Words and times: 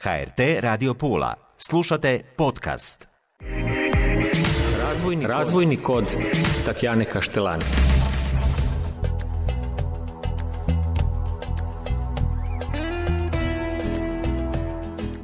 HRT 0.00 0.40
Radio 0.60 0.94
Pula. 0.94 1.34
Slušate 1.56 2.20
podcast. 2.36 3.08
Razvojni, 4.80 5.26
razvojni 5.26 5.76
kod 5.76 6.16
Tatjane 6.66 7.04
Kaštelani. 7.04 7.62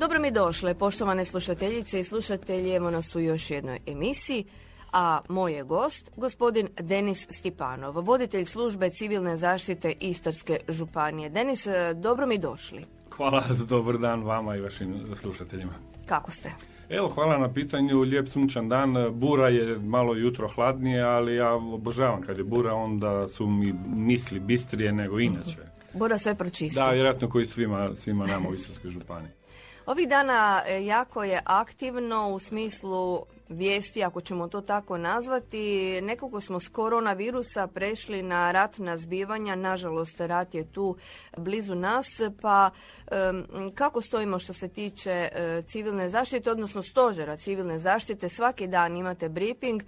Dobro 0.00 0.20
mi 0.20 0.30
došle, 0.30 0.74
poštovane 0.74 1.24
slušateljice 1.24 2.00
i 2.00 2.04
slušatelji, 2.04 2.74
evo 2.74 2.90
nas 2.90 3.14
u 3.14 3.20
još 3.20 3.50
jednoj 3.50 3.78
emisiji, 3.86 4.44
a 4.92 5.20
moj 5.28 5.52
je 5.52 5.62
gost, 5.62 6.10
gospodin 6.16 6.68
Denis 6.80 7.26
Stipanov, 7.30 8.00
voditelj 8.00 8.44
službe 8.44 8.90
civilne 8.90 9.36
zaštite 9.36 9.94
Istarske 10.00 10.60
županije. 10.68 11.30
Denis, 11.30 11.66
dobro 11.94 12.26
mi 12.26 12.38
došli. 12.38 12.86
Hvala, 13.16 13.42
dobar 13.68 13.98
dan 13.98 14.22
vama 14.22 14.56
i 14.56 14.60
vašim 14.60 15.16
slušateljima. 15.16 15.72
Kako 16.06 16.30
ste? 16.30 16.52
Evo, 16.88 17.08
hvala 17.08 17.38
na 17.38 17.52
pitanju, 17.52 18.00
lijep 18.00 18.28
sunčan 18.28 18.68
dan, 18.68 18.94
bura 19.12 19.48
je 19.48 19.78
malo 19.78 20.14
jutro 20.14 20.48
hladnije, 20.48 21.02
ali 21.02 21.34
ja 21.34 21.54
obožavam 21.54 22.22
kad 22.22 22.38
je 22.38 22.44
bura, 22.44 22.74
onda 22.74 23.28
su 23.28 23.46
mi 23.46 23.74
misli 23.86 24.40
bistrije 24.40 24.92
nego 24.92 25.20
inače. 25.20 25.58
Bura 25.92 26.18
sve 26.18 26.34
pročisti. 26.34 26.74
Da, 26.74 26.90
vjerojatno 26.90 27.30
koji 27.30 27.46
svima, 27.46 27.90
svima 27.96 28.26
nama 28.26 28.48
u 28.48 28.54
Istarskoj 28.54 28.90
županiji. 28.90 29.30
Ovih 29.86 30.08
dana 30.08 30.62
e, 30.66 30.84
jako 30.84 31.24
je 31.24 31.40
aktivno 31.44 32.28
u 32.28 32.38
smislu 32.38 33.24
vijesti, 33.48 34.04
ako 34.04 34.20
ćemo 34.20 34.48
to 34.48 34.60
tako 34.60 34.98
nazvati. 34.98 36.00
Nekako 36.02 36.40
smo 36.40 36.60
s 36.60 36.68
koronavirusa 36.68 37.66
prešli 37.66 38.22
na 38.22 38.52
ratna 38.52 38.96
zbivanja, 38.96 39.54
nažalost 39.54 40.20
rat 40.20 40.54
je 40.54 40.72
tu 40.72 40.96
blizu 41.36 41.74
nas, 41.74 42.06
pa 42.40 42.70
kako 43.74 44.00
stojimo 44.00 44.38
što 44.38 44.52
se 44.52 44.68
tiče 44.68 45.10
e, 45.10 45.62
civilne 45.66 46.08
zaštite, 46.08 46.50
odnosno 46.50 46.82
stožera 46.82 47.36
civilne 47.36 47.78
zaštite, 47.78 48.28
svaki 48.28 48.66
dan 48.66 48.96
imate 48.96 49.28
briefing, 49.28 49.82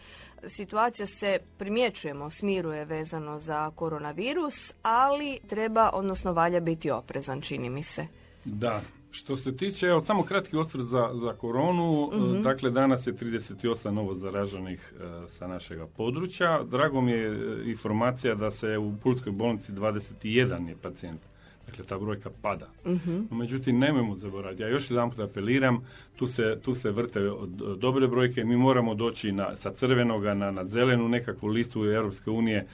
situacija 0.48 1.07
se 1.07 1.39
primjećujemo, 1.59 2.31
smiruje 2.31 2.85
vezano 2.85 3.39
za 3.39 3.70
koronavirus, 3.70 4.73
ali 4.83 5.39
treba, 5.48 5.91
odnosno 5.93 6.33
valja 6.33 6.61
biti 6.61 6.91
oprezan, 6.91 7.41
čini 7.41 7.70
mi 7.70 7.83
se. 7.83 8.07
Da, 8.45 8.81
što 9.17 9.36
se 9.36 9.56
tiče, 9.56 9.86
evo 9.86 10.00
samo 10.00 10.22
kratki 10.22 10.56
osvrt 10.56 10.84
za, 10.84 11.11
za 11.14 11.33
koronu, 11.33 12.11
mm 12.12 12.42
dakle 12.42 12.70
danas 12.70 13.06
je 13.06 13.12
38 13.12 13.91
novo 13.91 14.14
zaraženih 14.14 14.92
e, 15.00 15.28
sa 15.28 15.47
našega 15.47 15.86
područja. 15.86 16.62
Drago 16.70 17.00
mi 17.00 17.12
je 17.12 17.28
e, 17.28 17.70
informacija 17.70 18.34
da 18.34 18.50
se 18.50 18.78
u 18.78 18.92
Pulskoj 19.03 19.33
bolnici 19.33 19.73
21 19.73 20.69
je 20.69 20.77
pacijent. 20.83 21.20
Dakle, 21.67 21.84
ta 21.84 21.98
brojka 21.98 22.31
pada. 22.42 22.69
mm 22.86 23.36
Međutim, 23.36 23.78
nemojmo 23.78 24.17
zaboraviti. 24.17 24.62
Ja 24.62 24.69
još 24.69 24.91
jedan 24.91 25.11
put 25.11 25.20
apeliram, 25.20 25.84
tu 26.17 26.27
se, 26.27 26.58
tu 26.62 26.75
se 26.75 26.91
vrte 26.91 27.20
dobre 27.78 28.08
brojke. 28.08 28.45
Mi 28.45 28.56
moramo 28.56 28.95
doći 28.95 29.33
na, 29.33 29.56
sa 29.56 29.70
crvenoga 29.70 30.34
na, 30.34 30.51
na 30.51 30.64
zelenu 30.64 31.08
nekakvu 31.08 31.48
listu 31.48 31.84
Europske 31.84 32.30
unije 32.30 32.58
e, 32.58 32.67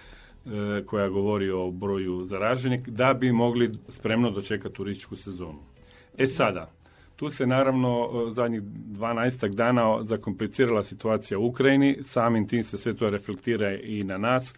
koja 0.87 1.09
govori 1.09 1.51
o 1.51 1.71
broju 1.71 2.25
zaraženih, 2.25 2.89
da 2.89 3.15
bi 3.15 3.33
mogli 3.33 3.73
spremno 3.89 4.31
dočekati 4.31 4.75
turističku 4.75 5.17
sezonu. 5.17 5.72
E 6.19 6.27
sada, 6.27 6.71
tu 7.17 7.31
se 7.31 7.47
naravno 7.47 8.11
zadnjih 8.33 8.63
12 8.63 9.55
dana 9.55 10.05
zakomplicirala 10.05 10.83
situacija 10.83 11.39
u 11.39 11.47
Ukrajini, 11.47 11.99
samim 12.03 12.49
tim 12.49 12.65
se 12.65 12.79
sve 12.79 12.95
to 12.95 13.11
reflektira 13.11 13.77
i 13.77 14.05
na 14.05 14.19
nas. 14.19 14.55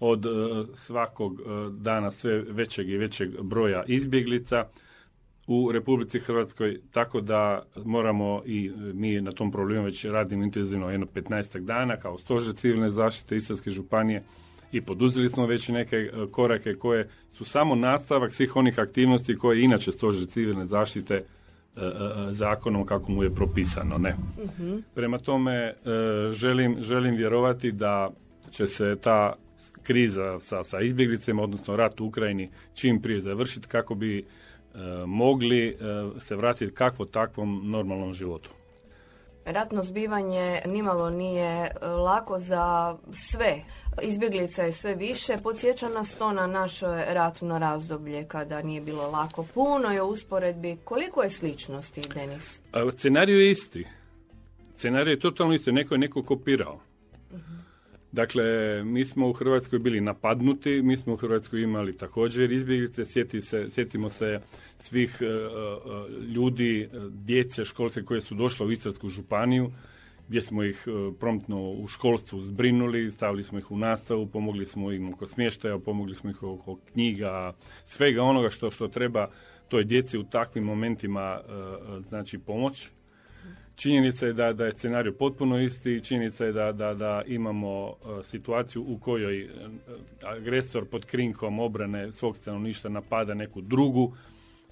Od 0.00 0.26
e, 0.26 0.28
svakog 0.74 1.40
e, 1.40 1.44
dana 1.70 2.10
sve 2.10 2.42
većeg 2.42 2.90
i 2.90 2.96
većeg 2.96 3.42
broja 3.42 3.84
izbjeglica 3.86 4.64
u 5.46 5.72
Republici 5.72 6.20
Hrvatskoj, 6.20 6.80
tako 6.92 7.20
da 7.20 7.62
moramo 7.84 8.42
i 8.46 8.72
mi 8.94 9.20
na 9.20 9.32
tom 9.32 9.52
problemu 9.52 9.84
već 9.84 10.04
radimo 10.04 10.44
intenzivno 10.44 10.90
jedno 10.90 11.06
15 11.14 11.58
dana 11.60 11.96
kao 11.96 12.18
stožer 12.18 12.54
civilne 12.54 12.90
zaštite 12.90 13.36
Istarske 13.36 13.70
županije 13.70 14.22
i 14.72 14.80
poduzeli 14.80 15.28
smo 15.28 15.46
već 15.46 15.68
neke 15.68 15.96
e, 15.96 16.10
korake 16.30 16.74
koje 16.74 17.08
su 17.32 17.44
samo 17.44 17.74
nastavak 17.74 18.32
svih 18.32 18.56
onih 18.56 18.78
aktivnosti 18.78 19.36
koje 19.36 19.62
inače 19.62 19.92
stože 19.92 20.26
civilne 20.26 20.66
zaštite 20.66 21.14
e, 21.14 21.20
e, 21.76 21.92
zakonom 22.30 22.86
kako 22.86 23.12
mu 23.12 23.22
je 23.22 23.34
propisano. 23.34 23.98
Ne. 23.98 24.14
Mhm. 24.44 24.76
Prema 24.94 25.18
tome 25.18 25.74
želim, 26.30 26.76
želim 26.80 27.14
vjerovati 27.14 27.72
da 27.72 28.10
će 28.50 28.66
se 28.66 28.96
ta 29.02 29.32
kriza 29.82 30.38
sa, 30.38 30.64
sa 30.64 30.80
izbjeglicama, 30.80 31.42
odnosno 31.42 31.76
rat 31.76 32.00
u 32.00 32.06
Ukrajini 32.06 32.50
čim 32.74 33.02
prije 33.02 33.20
završiti 33.20 33.68
kako 33.68 33.94
bi 33.94 34.24
mogli 35.06 35.76
se 36.18 36.36
vratiti 36.36 36.74
kakvo 36.74 37.04
takvom 37.04 37.70
normalnom 37.70 38.12
životu. 38.12 38.50
Ratno 39.46 39.82
zbivanje 39.82 40.60
nimalo 40.66 41.10
nije 41.10 41.46
e, 41.46 41.86
lako 41.86 42.38
za 42.38 42.96
sve. 43.12 43.60
Izbjeglica 44.02 44.62
je 44.62 44.72
sve 44.72 44.94
više. 44.94 45.36
Podsjeća 45.42 45.88
nas 45.88 46.14
to 46.14 46.32
na 46.32 46.46
naše 46.46 46.86
ratno 47.08 47.58
razdoblje 47.58 48.24
kada 48.24 48.62
nije 48.62 48.80
bilo 48.80 49.10
lako. 49.10 49.46
Puno 49.54 49.88
je 49.90 50.02
usporedbi. 50.02 50.76
Koliko 50.84 51.22
je 51.22 51.30
sličnosti, 51.30 52.02
Denis? 52.14 52.60
Scenarij 52.96 53.44
je 53.44 53.50
isti. 53.50 53.86
Scenarij 54.76 55.12
je 55.12 55.20
totalno 55.20 55.54
isti. 55.54 55.72
Neko 55.72 55.94
je 55.94 55.98
neko 55.98 56.22
kopirao. 56.22 56.80
Dakle, 58.16 58.44
mi 58.84 59.04
smo 59.04 59.28
u 59.28 59.32
Hrvatskoj 59.32 59.78
bili 59.78 60.00
napadnuti, 60.00 60.82
mi 60.82 60.96
smo 60.96 61.12
u 61.12 61.16
Hrvatskoj 61.16 61.62
imali 61.62 61.96
također 61.96 62.52
izbjeglice, 62.52 63.04
sjeti 63.04 63.40
se, 63.40 63.70
sjetimo 63.70 64.08
se 64.08 64.40
svih 64.78 65.18
e, 65.20 65.24
e, 65.24 65.28
ljudi, 66.34 66.88
djece 67.10 67.64
školske 67.64 68.02
koje 68.02 68.20
su 68.20 68.34
došle 68.34 68.66
u 68.66 68.72
Istarsku 68.72 69.08
županiju, 69.08 69.70
gdje 70.28 70.42
smo 70.42 70.64
ih 70.64 70.84
e, 70.86 70.90
promptno 71.20 71.70
u 71.70 71.88
školstvu 71.88 72.40
zbrinuli, 72.40 73.10
stavili 73.10 73.44
smo 73.44 73.58
ih 73.58 73.70
u 73.70 73.76
nastavu, 73.76 74.26
pomogli 74.26 74.66
smo 74.66 74.92
im 74.92 75.12
oko 75.12 75.26
smještaja, 75.26 75.78
pomogli 75.78 76.14
smo 76.14 76.30
ih 76.30 76.42
oko 76.42 76.78
knjiga, 76.92 77.52
svega 77.84 78.22
onoga 78.22 78.50
što, 78.50 78.70
što 78.70 78.88
treba 78.88 79.28
toj 79.68 79.84
djeci 79.84 80.18
u 80.18 80.24
takvim 80.24 80.64
momentima 80.64 81.40
znači 82.08 82.38
pomoć 82.38 82.88
Činjenica 83.76 84.26
je 84.26 84.32
da, 84.32 84.52
da 84.52 84.66
je 84.66 84.72
scenarij 84.72 85.12
potpuno 85.12 85.60
isti, 85.60 86.00
činjenica 86.04 86.44
je 86.44 86.52
da, 86.52 86.72
da, 86.72 86.94
da 86.94 87.22
imamo 87.26 87.88
e, 87.88 88.22
situaciju 88.22 88.84
u 88.88 88.98
kojoj 88.98 89.40
e, 89.40 89.48
agresor 90.22 90.84
pod 90.84 91.04
krinkom 91.04 91.58
obrane 91.58 92.12
svog 92.12 92.36
stanovništva 92.36 92.90
napada 92.90 93.34
neku 93.34 93.60
drugu 93.60 94.12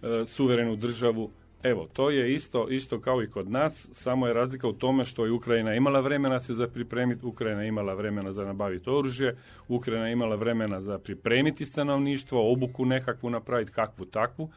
e, 0.03 0.27
suverenu 0.27 0.77
državu. 0.77 1.31
Evo, 1.63 1.89
to 1.93 2.11
je 2.11 2.35
isto, 2.35 2.69
isto 2.71 3.01
kao 3.01 3.23
i 3.23 3.31
kod 3.31 3.51
nas, 3.51 3.89
samo 3.93 4.27
je 4.27 4.35
razlika 4.35 4.69
u 4.69 4.73
tome 4.73 5.05
što 5.05 5.25
je 5.25 5.33
Ukrajina 5.33 5.75
imala 5.75 6.01
vremena 6.01 6.41
se 6.41 6.55
za 6.55 6.69
pripremiti, 6.69 7.27
Ukrajina 7.27 7.65
imala 7.65 7.95
vremena 7.95 8.33
za 8.33 8.45
nabaviti 8.45 8.91
oružje, 8.91 9.37
Ukrajina 9.69 10.11
imala 10.11 10.37
vremena 10.37 10.81
za 10.81 10.99
pripremiti 10.99 11.67
stanovništvo, 11.67 12.53
obuku 12.53 12.85
nekakvu 12.85 13.31
napraviti, 13.31 13.73
kakvu 13.73 14.05
takvu. 14.05 14.51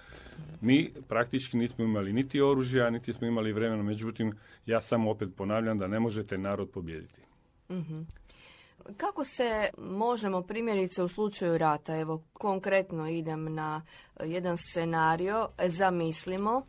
Mi 0.62 0.94
praktički 1.08 1.58
nismo 1.58 1.86
imali 1.86 2.14
niti 2.14 2.42
oružja, 2.42 2.90
niti 2.90 3.14
smo 3.14 3.28
imali 3.28 3.54
vremena, 3.54 3.84
međutim, 3.84 4.34
ja 4.66 4.82
samo 4.82 5.12
opet 5.12 5.30
ponavljam 5.36 5.80
da 5.80 5.88
ne 5.88 6.00
možete 6.00 6.38
narod 6.38 6.70
pobijediti. 6.70 7.22
Mhm. 7.72 8.02
Kako 8.98 9.24
se 9.24 9.70
možemo 9.78 10.42
primjerice 10.42 11.04
u 11.04 11.08
slučaju 11.08 11.58
rata, 11.58 11.98
evo 11.98 12.24
konkretno 12.34 13.10
idem 13.10 13.54
na 13.54 13.82
jedan 14.26 14.58
scenario, 14.58 15.48
zamislimo 15.68 16.62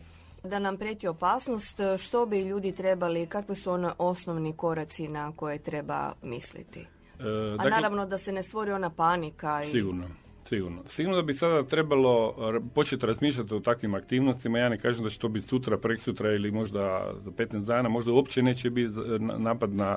da 0.45 0.59
nam 0.59 0.77
prijeti 0.77 1.09
opasnost, 1.09 1.81
što 1.99 2.27
bi 2.27 2.41
ljudi 2.43 2.73
trebali, 2.73 3.27
kakvi 3.27 3.55
su 3.55 3.71
ono 3.71 3.95
osnovni 3.99 4.57
koraci 4.57 5.09
na 5.09 5.33
koje 5.37 5.59
treba 5.59 6.13
misliti? 6.23 6.81
E, 6.81 6.87
A 7.23 7.57
dakle- 7.57 7.71
naravno 7.71 8.07
da 8.07 8.19
se 8.19 8.33
ne 8.33 8.43
stvori 8.43 8.73
ona 8.73 8.91
panika. 8.91 9.63
I... 9.63 9.67
Sigurno. 9.67 10.05
Sigurno. 10.49 10.83
Sigurno 10.87 11.17
da 11.17 11.23
bi 11.23 11.35
sada 11.35 11.63
trebalo 11.63 12.35
početi 12.75 13.07
razmišljati 13.07 13.55
o 13.55 13.61
takvim 13.61 13.95
aktivnostima. 13.95 14.59
Ja 14.59 14.69
ne 14.69 14.79
kažem 14.79 15.05
da 15.05 15.11
će 15.11 15.19
to 15.19 15.29
biti 15.29 15.47
sutra, 15.47 15.79
preksutra 15.79 16.33
ili 16.33 16.51
možda 16.51 17.13
za 17.25 17.31
15 17.31 17.65
dana. 17.65 17.89
Možda 17.89 18.13
uopće 18.13 18.43
neće 18.43 18.71
biti 18.71 18.93
napad 19.39 19.73
na 19.73 19.97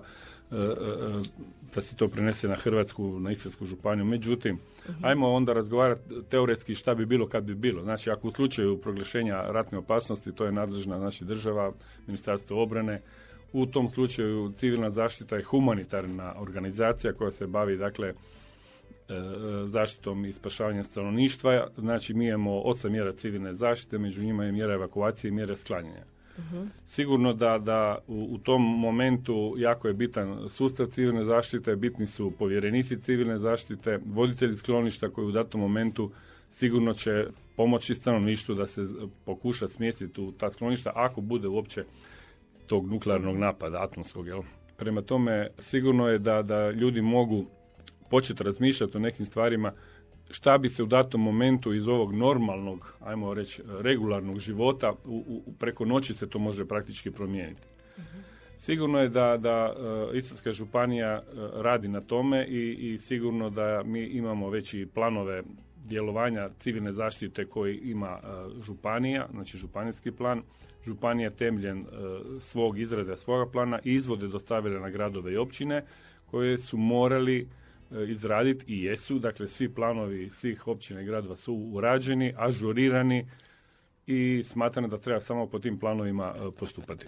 e, 0.51 0.55
e, 0.55 0.59
e, 0.59 0.69
da 1.75 1.81
se 1.81 1.95
to 1.95 2.07
prenese 2.07 2.47
na 2.47 2.55
Hrvatsku, 2.55 3.19
na 3.19 3.31
Istarsku 3.31 3.65
županiju. 3.65 4.05
Međutim, 4.05 4.55
uh 4.55 4.95
ajmo 5.01 5.31
onda 5.31 5.53
razgovarati 5.53 6.01
teoretski 6.29 6.75
šta 6.75 6.95
bi 6.95 7.05
bilo 7.05 7.27
kad 7.27 7.43
bi 7.43 7.55
bilo. 7.55 7.83
Znači, 7.83 8.11
ako 8.11 8.27
u 8.27 8.31
slučaju 8.31 8.77
proglašenja 8.77 9.41
ratne 9.41 9.77
opasnosti, 9.77 10.31
to 10.31 10.45
je 10.45 10.51
nadležna 10.51 10.99
znači, 10.99 11.25
država, 11.25 11.71
Ministarstvo 12.07 12.63
obrane, 12.63 13.01
u 13.53 13.65
tom 13.65 13.89
slučaju 13.89 14.51
civilna 14.57 14.91
zaštita 14.91 15.35
je 15.35 15.43
humanitarna 15.43 16.33
organizacija 16.37 17.13
koja 17.13 17.31
se 17.31 17.47
bavi, 17.47 17.77
dakle, 17.77 18.13
zaštitom 19.65 20.25
i 20.25 20.33
spašavanjem 20.33 20.83
stanovništva. 20.83 21.67
Znači 21.77 22.13
mi 22.13 22.27
imamo 22.27 22.61
osam 22.61 22.91
mjera 22.91 23.13
civilne 23.13 23.53
zaštite, 23.53 23.97
među 23.97 24.23
njima 24.23 24.45
je 24.45 24.51
mjera 24.51 24.73
evakuacije 24.73 25.29
i 25.29 25.31
mjere 25.31 25.57
sklanjanja. 25.57 26.03
uh 26.37 26.67
Sigurno 26.85 27.33
da, 27.33 27.57
da 27.57 27.97
u, 28.07 28.27
u, 28.31 28.37
tom 28.37 28.79
momentu 28.79 29.55
jako 29.57 29.87
je 29.87 29.93
bitan 29.93 30.49
sustav 30.49 30.87
civilne 30.87 31.23
zaštite, 31.23 31.75
bitni 31.75 32.07
su 32.07 32.31
povjerenici 32.39 33.01
civilne 33.01 33.37
zaštite, 33.37 33.99
voditelji 34.05 34.55
skloništa 34.55 35.09
koji 35.09 35.27
u 35.27 35.31
datom 35.31 35.61
momentu 35.61 36.11
sigurno 36.49 36.93
će 36.93 37.25
pomoći 37.55 37.95
stanovništvu 37.95 38.55
da 38.55 38.67
se 38.67 38.81
pokuša 39.25 39.67
smjestiti 39.67 40.21
u 40.21 40.31
ta 40.31 40.51
skloništa 40.51 40.91
ako 40.95 41.21
bude 41.21 41.47
uopće 41.47 41.83
tog 42.67 42.91
nuklearnog 42.91 43.37
napada, 43.37 43.81
atomskog, 43.81 44.27
jel? 44.27 44.41
Prema 44.77 45.01
tome, 45.01 45.49
sigurno 45.57 46.07
je 46.07 46.19
da, 46.19 46.41
da 46.41 46.71
ljudi 46.71 47.01
mogu 47.01 47.45
početi 48.11 48.43
razmišljati 48.43 48.97
o 48.97 48.99
nekim 48.99 49.25
stvarima 49.25 49.73
šta 50.31 50.57
bi 50.57 50.69
se 50.69 50.83
u 50.83 50.85
datom 50.85 51.21
momentu 51.21 51.73
iz 51.73 51.87
ovog 51.87 52.13
normalnog, 52.13 52.93
ajmo 52.99 53.33
reći, 53.33 53.61
regularnog 53.79 54.39
života, 54.39 54.93
u, 55.05 55.41
u, 55.45 55.53
preko 55.59 55.85
noći 55.85 56.13
se 56.13 56.29
to 56.29 56.39
može 56.39 56.65
praktički 56.65 57.11
promijeniti. 57.11 57.61
Sigurno 58.57 58.99
je 58.99 59.09
da, 59.09 59.37
da 59.37 59.73
uh, 59.73 60.15
Istarska 60.15 60.51
županija 60.51 61.09
e, 61.09 61.21
radi 61.53 61.87
na 61.87 62.01
tome 62.01 62.45
i, 62.45 62.91
i 62.93 62.97
sigurno 62.97 63.49
da 63.49 63.83
mi 63.85 64.03
imamo 64.03 64.49
već 64.49 64.73
i 64.73 64.85
planove 64.85 65.43
djelovanja 65.85 66.49
civilne 66.59 66.93
zaštite 66.93 67.45
koji 67.45 67.77
ima 67.77 68.19
uh, 68.19 68.63
županija, 68.63 69.27
znači 69.31 69.57
županijski 69.57 70.11
plan. 70.11 70.41
Županija 70.85 71.29
temeljen 71.29 71.85
svog 72.39 72.79
izrade 72.79 73.17
svoga 73.17 73.51
plana 73.51 73.79
i 73.83 73.93
izvode 73.93 74.27
dostavile 74.27 74.79
na 74.79 74.89
gradove 74.89 75.33
i 75.33 75.37
općine 75.37 75.83
koje 76.25 76.57
su 76.57 76.77
morali 76.77 77.47
izraditi 78.07 78.65
i 78.67 78.83
jesu, 78.83 79.19
dakle 79.19 79.47
svi 79.47 79.73
planovi 79.73 80.29
svih 80.29 80.67
općina 80.67 81.01
i 81.01 81.05
gradova 81.05 81.35
su 81.35 81.53
urađeni, 81.53 82.33
ažurirani 82.37 83.27
i 84.07 84.43
smatram 84.43 84.89
da 84.89 84.97
treba 84.97 85.19
samo 85.19 85.47
po 85.47 85.59
tim 85.59 85.79
planovima 85.79 86.35
postupati. 86.59 87.05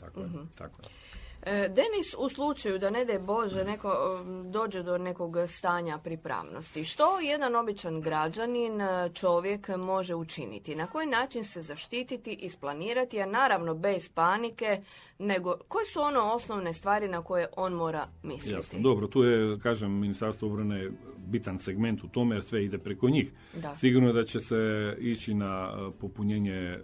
Tako 0.00 0.20
je, 0.20 0.26
mhm. 0.26 0.38
tako 0.58 0.82
je. 0.82 1.07
E, 1.42 1.68
Denis, 1.68 2.14
u 2.18 2.28
slučaju 2.28 2.78
da 2.78 2.90
ne 2.90 3.04
daj 3.04 3.18
Bože 3.18 3.64
neko, 3.64 4.20
dođe 4.44 4.82
do 4.82 4.98
nekog 4.98 5.36
stanja 5.48 5.98
pripravnosti, 5.98 6.84
što 6.84 7.20
jedan 7.20 7.56
običan 7.56 8.00
građanin, 8.00 8.80
e, 8.80 9.10
čovjek 9.14 9.68
može 9.68 10.14
učiniti? 10.14 10.76
Na 10.76 10.86
koji 10.86 11.06
način 11.06 11.44
se 11.44 11.62
zaštititi, 11.62 12.32
isplanirati, 12.32 13.20
a 13.20 13.26
naravno 13.26 13.74
bez 13.74 14.08
panike, 14.08 14.82
nego 15.18 15.56
koje 15.68 15.86
su 15.86 16.00
ono 16.00 16.20
osnovne 16.20 16.72
stvari 16.72 17.08
na 17.08 17.22
koje 17.22 17.46
on 17.56 17.72
mora 17.72 18.06
misliti? 18.22 18.54
Jasno, 18.54 18.78
dobro, 18.80 19.06
tu 19.06 19.24
je, 19.24 19.58
kažem, 19.58 19.92
Ministarstvo 19.92 20.48
obrane 20.48 20.90
bitan 21.16 21.58
segment 21.58 22.04
u 22.04 22.08
tome 22.08 22.36
jer 22.36 22.44
sve 22.44 22.64
ide 22.64 22.78
preko 22.78 23.08
njih. 23.08 23.32
Da. 23.54 23.76
Sigurno 23.76 24.12
da 24.12 24.24
će 24.24 24.40
se 24.40 24.94
ići 24.98 25.34
na 25.34 25.72
e, 25.72 25.90
popunjenje 26.00 26.78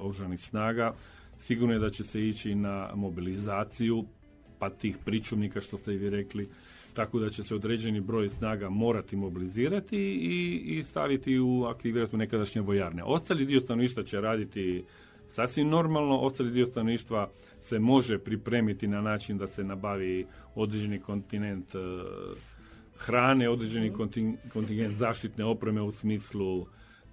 uh, 0.00 0.36
snaga, 0.38 0.94
Sigurno 1.38 1.74
je 1.74 1.78
da 1.78 1.90
će 1.90 2.04
se 2.04 2.28
ići 2.28 2.54
na 2.54 2.90
mobilizaciju, 2.94 4.04
pa 4.58 4.70
tih 4.70 4.96
pričuvnika 5.04 5.60
što 5.60 5.76
ste 5.76 5.94
i 5.94 5.98
vi 5.98 6.10
rekli, 6.10 6.48
tako 6.94 7.18
da 7.18 7.30
će 7.30 7.44
se 7.44 7.54
određeni 7.54 8.00
broj 8.00 8.28
snaga 8.28 8.70
morati 8.70 9.16
mobilizirati 9.16 9.98
i, 9.98 10.62
i 10.78 10.82
staviti 10.82 11.38
u 11.38 11.64
aktivirati 11.64 12.16
u 12.16 12.18
nekadašnje 12.18 12.60
vojarne. 12.60 13.02
Ostali 13.04 13.46
dio 13.46 13.60
stanovništva 13.60 14.02
će 14.02 14.20
raditi 14.20 14.84
sasvim 15.28 15.68
normalno, 15.68 16.18
ostali 16.18 16.50
dio 16.50 16.66
stanovništva 16.66 17.30
se 17.60 17.78
može 17.78 18.18
pripremiti 18.18 18.88
na 18.88 19.00
način 19.00 19.38
da 19.38 19.46
se 19.46 19.64
nabavi 19.64 20.26
određeni 20.54 21.00
kontinent 21.00 21.74
e, 21.74 21.78
hrane, 22.96 23.48
određeni 23.48 23.92
kontingent 24.52 24.96
zaštitne 24.96 25.44
opreme 25.44 25.82
u 25.82 25.92
smislu 25.92 26.66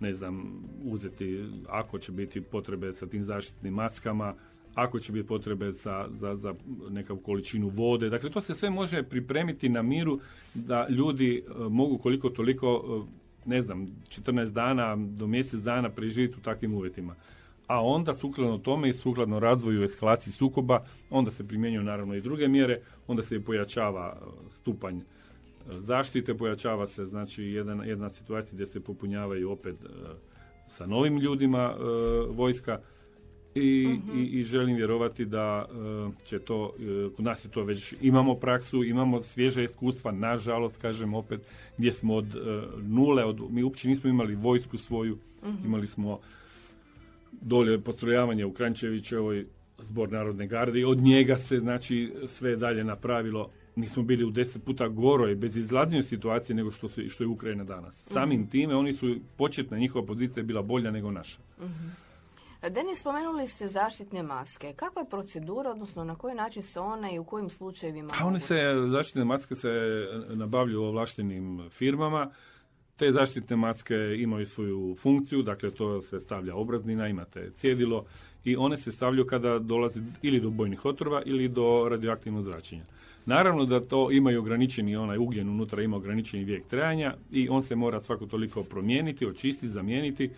ne 0.06 0.14
znam, 0.14 0.64
uzeti 0.84 1.46
ako 1.68 2.00
će 2.00 2.12
biti 2.12 2.42
potrebe 2.42 2.94
sa 2.94 3.08
tim 3.08 3.24
zaštitnim 3.24 3.74
maskama, 3.74 4.34
ako 4.76 5.00
će 5.00 5.12
biti 5.12 5.28
potrebe 5.28 5.72
za, 5.72 6.08
za, 6.12 6.36
za 6.36 6.54
nekav 6.90 7.18
količinu 7.18 7.70
vode. 7.70 8.10
Dakle, 8.10 8.30
to 8.30 8.42
se 8.42 8.56
sve 8.56 8.70
može 8.70 9.04
pripremiti 9.04 9.70
na 9.70 9.82
miru 9.82 10.20
da 10.54 10.88
ljudi 10.90 11.38
e, 11.38 11.70
mogu 11.70 11.98
koliko 11.98 12.30
toliko, 12.30 12.68
e, 12.86 13.50
ne 13.50 13.62
znam, 13.62 13.88
14 14.10 14.52
dana 14.52 14.96
do 14.96 15.28
mjesec 15.28 15.60
dana 15.60 15.90
preživjeti 15.90 16.38
u 16.38 16.44
takvim 16.44 16.74
uvjetima. 16.74 17.16
A 17.68 17.82
onda, 17.86 18.14
sukladno 18.14 18.58
tome 18.58 18.90
i 18.90 18.94
sukladno 18.94 19.40
razvoju 19.40 19.84
eskalaciji 19.84 20.34
sukoba, 20.34 20.86
onda 21.10 21.32
se 21.32 21.48
primjenjuju 21.48 21.84
naravno 21.84 22.16
i 22.16 22.22
druge 22.22 22.48
mjere, 22.48 22.82
onda 23.08 23.24
se 23.24 23.44
pojačava 23.44 24.14
e, 24.16 24.26
stupanj 24.52 25.00
zaštite, 25.72 26.34
pojačava 26.34 26.88
se 26.88 27.06
znači 27.06 27.44
jedan, 27.44 27.88
jedna 27.88 28.10
situacija 28.10 28.52
gdje 28.54 28.66
se 28.66 28.80
popunjavaju 28.80 29.52
opet 29.52 29.76
e, 29.84 29.88
sa 30.68 30.86
novim 30.86 31.18
ljudima 31.18 31.74
e, 31.74 31.84
vojska 32.30 32.80
i, 33.56 33.88
mhm. 33.88 34.20
i, 34.20 34.24
i, 34.24 34.44
želim 34.44 34.76
vjerovati 34.76 35.26
da 35.26 35.66
e, 35.70 36.26
će 36.26 36.40
to, 36.40 36.74
kod 37.16 37.26
nas 37.26 37.46
je 37.46 37.50
to 37.50 37.64
već 37.64 37.94
imamo 38.02 38.36
praksu, 38.36 38.84
imamo 38.84 39.22
svježe 39.22 39.64
iskustva, 39.64 40.12
nažalost, 40.12 40.78
kažem 40.78 41.14
opet, 41.14 41.42
gdje 41.78 41.92
smo 41.92 42.16
od 42.16 42.26
nule, 42.82 43.24
od, 43.24 43.52
mi 43.52 43.64
uopće 43.64 43.90
nismo 43.90 44.10
imali 44.10 44.36
vojsku 44.36 44.78
svoju, 44.78 45.18
mhm. 45.44 45.66
imali 45.66 45.88
smo 45.88 46.20
dolje 47.32 47.82
postrojavanje 47.82 48.46
u 48.46 48.54
Krančevićevoj 48.54 49.46
zbor 49.80 50.12
Narodne 50.12 50.48
garde 50.48 50.80
i 50.80 50.86
od 50.86 50.98
njega 50.98 51.38
se 51.38 51.60
znači 51.60 52.14
sve 52.28 52.56
dalje 52.56 52.84
napravilo 52.84 53.50
mi 53.76 53.88
smo 53.88 54.04
bili 54.04 54.24
u 54.24 54.32
deset 54.32 54.64
puta 54.64 54.88
goroj, 54.88 55.36
bez 55.36 55.58
izlaznije 55.58 56.04
situacije 56.04 56.56
nego 56.56 56.72
što, 56.72 56.90
su, 56.90 57.10
što 57.10 57.24
je 57.24 57.28
Ukrajina 57.28 57.64
danas. 57.64 58.04
Samim 58.04 58.42
mhm. 58.42 58.50
time 58.50 58.76
oni 58.76 58.94
su, 58.94 59.16
početna 59.38 59.78
njihova 59.78 60.06
pozicija 60.06 60.44
bila 60.44 60.62
bolja 60.62 60.92
nego 60.92 61.12
naša. 61.12 61.40
mm 61.60 62.06
Denis, 62.70 63.00
spomenuli 63.00 63.48
ste 63.48 63.68
zaštitne 63.68 64.24
maske. 64.24 64.74
Kakva 64.76 65.02
je 65.02 65.10
procedura, 65.10 65.72
odnosno 65.72 66.04
na 66.04 66.16
koji 66.16 66.36
način 66.36 66.64
se 66.64 66.80
one 66.80 67.16
i 67.16 67.20
u 67.20 67.24
kojim 67.24 67.50
slučajevima? 67.50 68.10
A 68.22 68.28
one 68.28 68.40
se, 68.40 68.56
zaštitne 68.92 69.26
maske 69.26 69.56
se 69.56 69.70
nabavljaju 70.30 70.82
u 70.82 70.86
ovlaštenim 70.86 71.70
firmama. 71.70 72.32
Te 72.96 73.12
zaštitne 73.12 73.56
maske 73.56 73.96
imaju 74.18 74.46
svoju 74.46 74.96
funkciju, 75.00 75.42
dakle 75.42 75.72
to 75.72 76.02
se 76.02 76.20
stavlja 76.20 76.56
obraznina, 76.56 77.08
imate 77.08 77.52
cjedilo 77.56 78.06
i 78.44 78.56
one 78.56 78.78
se 78.78 78.92
stavljaju 78.92 79.26
kada 79.26 79.60
dolazi 79.60 80.02
ili 80.22 80.40
do 80.40 80.50
bojnih 80.50 80.86
otrova 80.86 81.22
ili 81.26 81.48
do 81.48 81.88
radioaktivnog 81.90 82.44
zračenja. 82.44 82.84
Naravno 83.26 83.66
da 83.66 83.80
to 83.80 84.12
imaju 84.12 84.40
ograničeni, 84.40 84.96
onaj 84.96 85.18
ugljen 85.18 85.50
unutra 85.50 85.84
ima 85.84 85.98
ograničeni 85.98 86.44
vijek 86.44 86.68
trajanja 86.68 87.14
i 87.32 87.50
on 87.50 87.64
se 87.64 87.76
mora 87.76 88.02
svako 88.02 88.26
toliko 88.26 88.64
promijeniti, 88.64 89.26
očistiti, 89.26 89.70
zamijeniti 89.70 90.30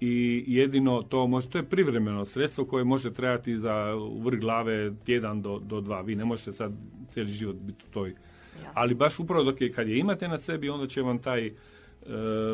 i 0.00 0.44
jedino 0.46 1.02
to 1.02 1.26
može, 1.26 1.48
to 1.48 1.58
je 1.58 1.64
privremeno 1.64 2.24
sredstvo 2.24 2.64
koje 2.64 2.84
može 2.84 3.12
trajati 3.12 3.58
za 3.58 3.94
vrh 4.22 4.40
glave 4.40 4.92
tjedan 5.04 5.42
do, 5.42 5.58
do 5.58 5.80
dva. 5.80 6.00
Vi 6.00 6.14
ne 6.14 6.24
možete 6.24 6.52
sad 6.52 6.72
cijeli 7.10 7.30
život 7.30 7.56
biti 7.56 7.84
u 7.88 7.92
toj. 7.92 8.14
Ali 8.74 8.94
baš 8.94 9.18
upravo 9.18 9.44
dok 9.44 9.60
je, 9.60 9.72
kad 9.72 9.88
je 9.88 9.98
imate 9.98 10.28
na 10.28 10.38
sebi, 10.38 10.68
onda 10.68 10.86
će 10.86 11.02
vam 11.02 11.18
taj 11.18 11.46
e, 11.46 11.52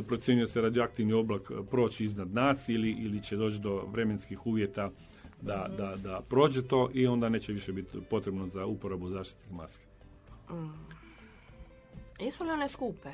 procjenjuje 0.08 0.46
se 0.46 0.60
radioaktivni 0.60 1.12
oblak 1.12 1.50
proći 1.70 2.04
iznad 2.04 2.34
nas 2.34 2.68
ili, 2.68 2.90
ili 2.90 3.22
će 3.22 3.36
doći 3.36 3.60
do 3.60 3.84
vremenskih 3.92 4.46
uvjeta 4.46 4.90
da, 5.42 5.68
da, 5.76 5.96
da 5.96 6.20
prođe 6.28 6.62
to 6.62 6.90
i 6.94 7.06
onda 7.06 7.28
neće 7.28 7.52
više 7.52 7.72
biti 7.72 7.98
potrebno 8.10 8.46
za 8.46 8.66
uporabu 8.66 9.08
zaštitnih 9.08 9.52
maske. 9.52 9.84
Mm. 10.50 10.98
Jesu 12.20 12.44
li 12.44 12.50
one 12.50 12.68
skupe? 12.68 13.08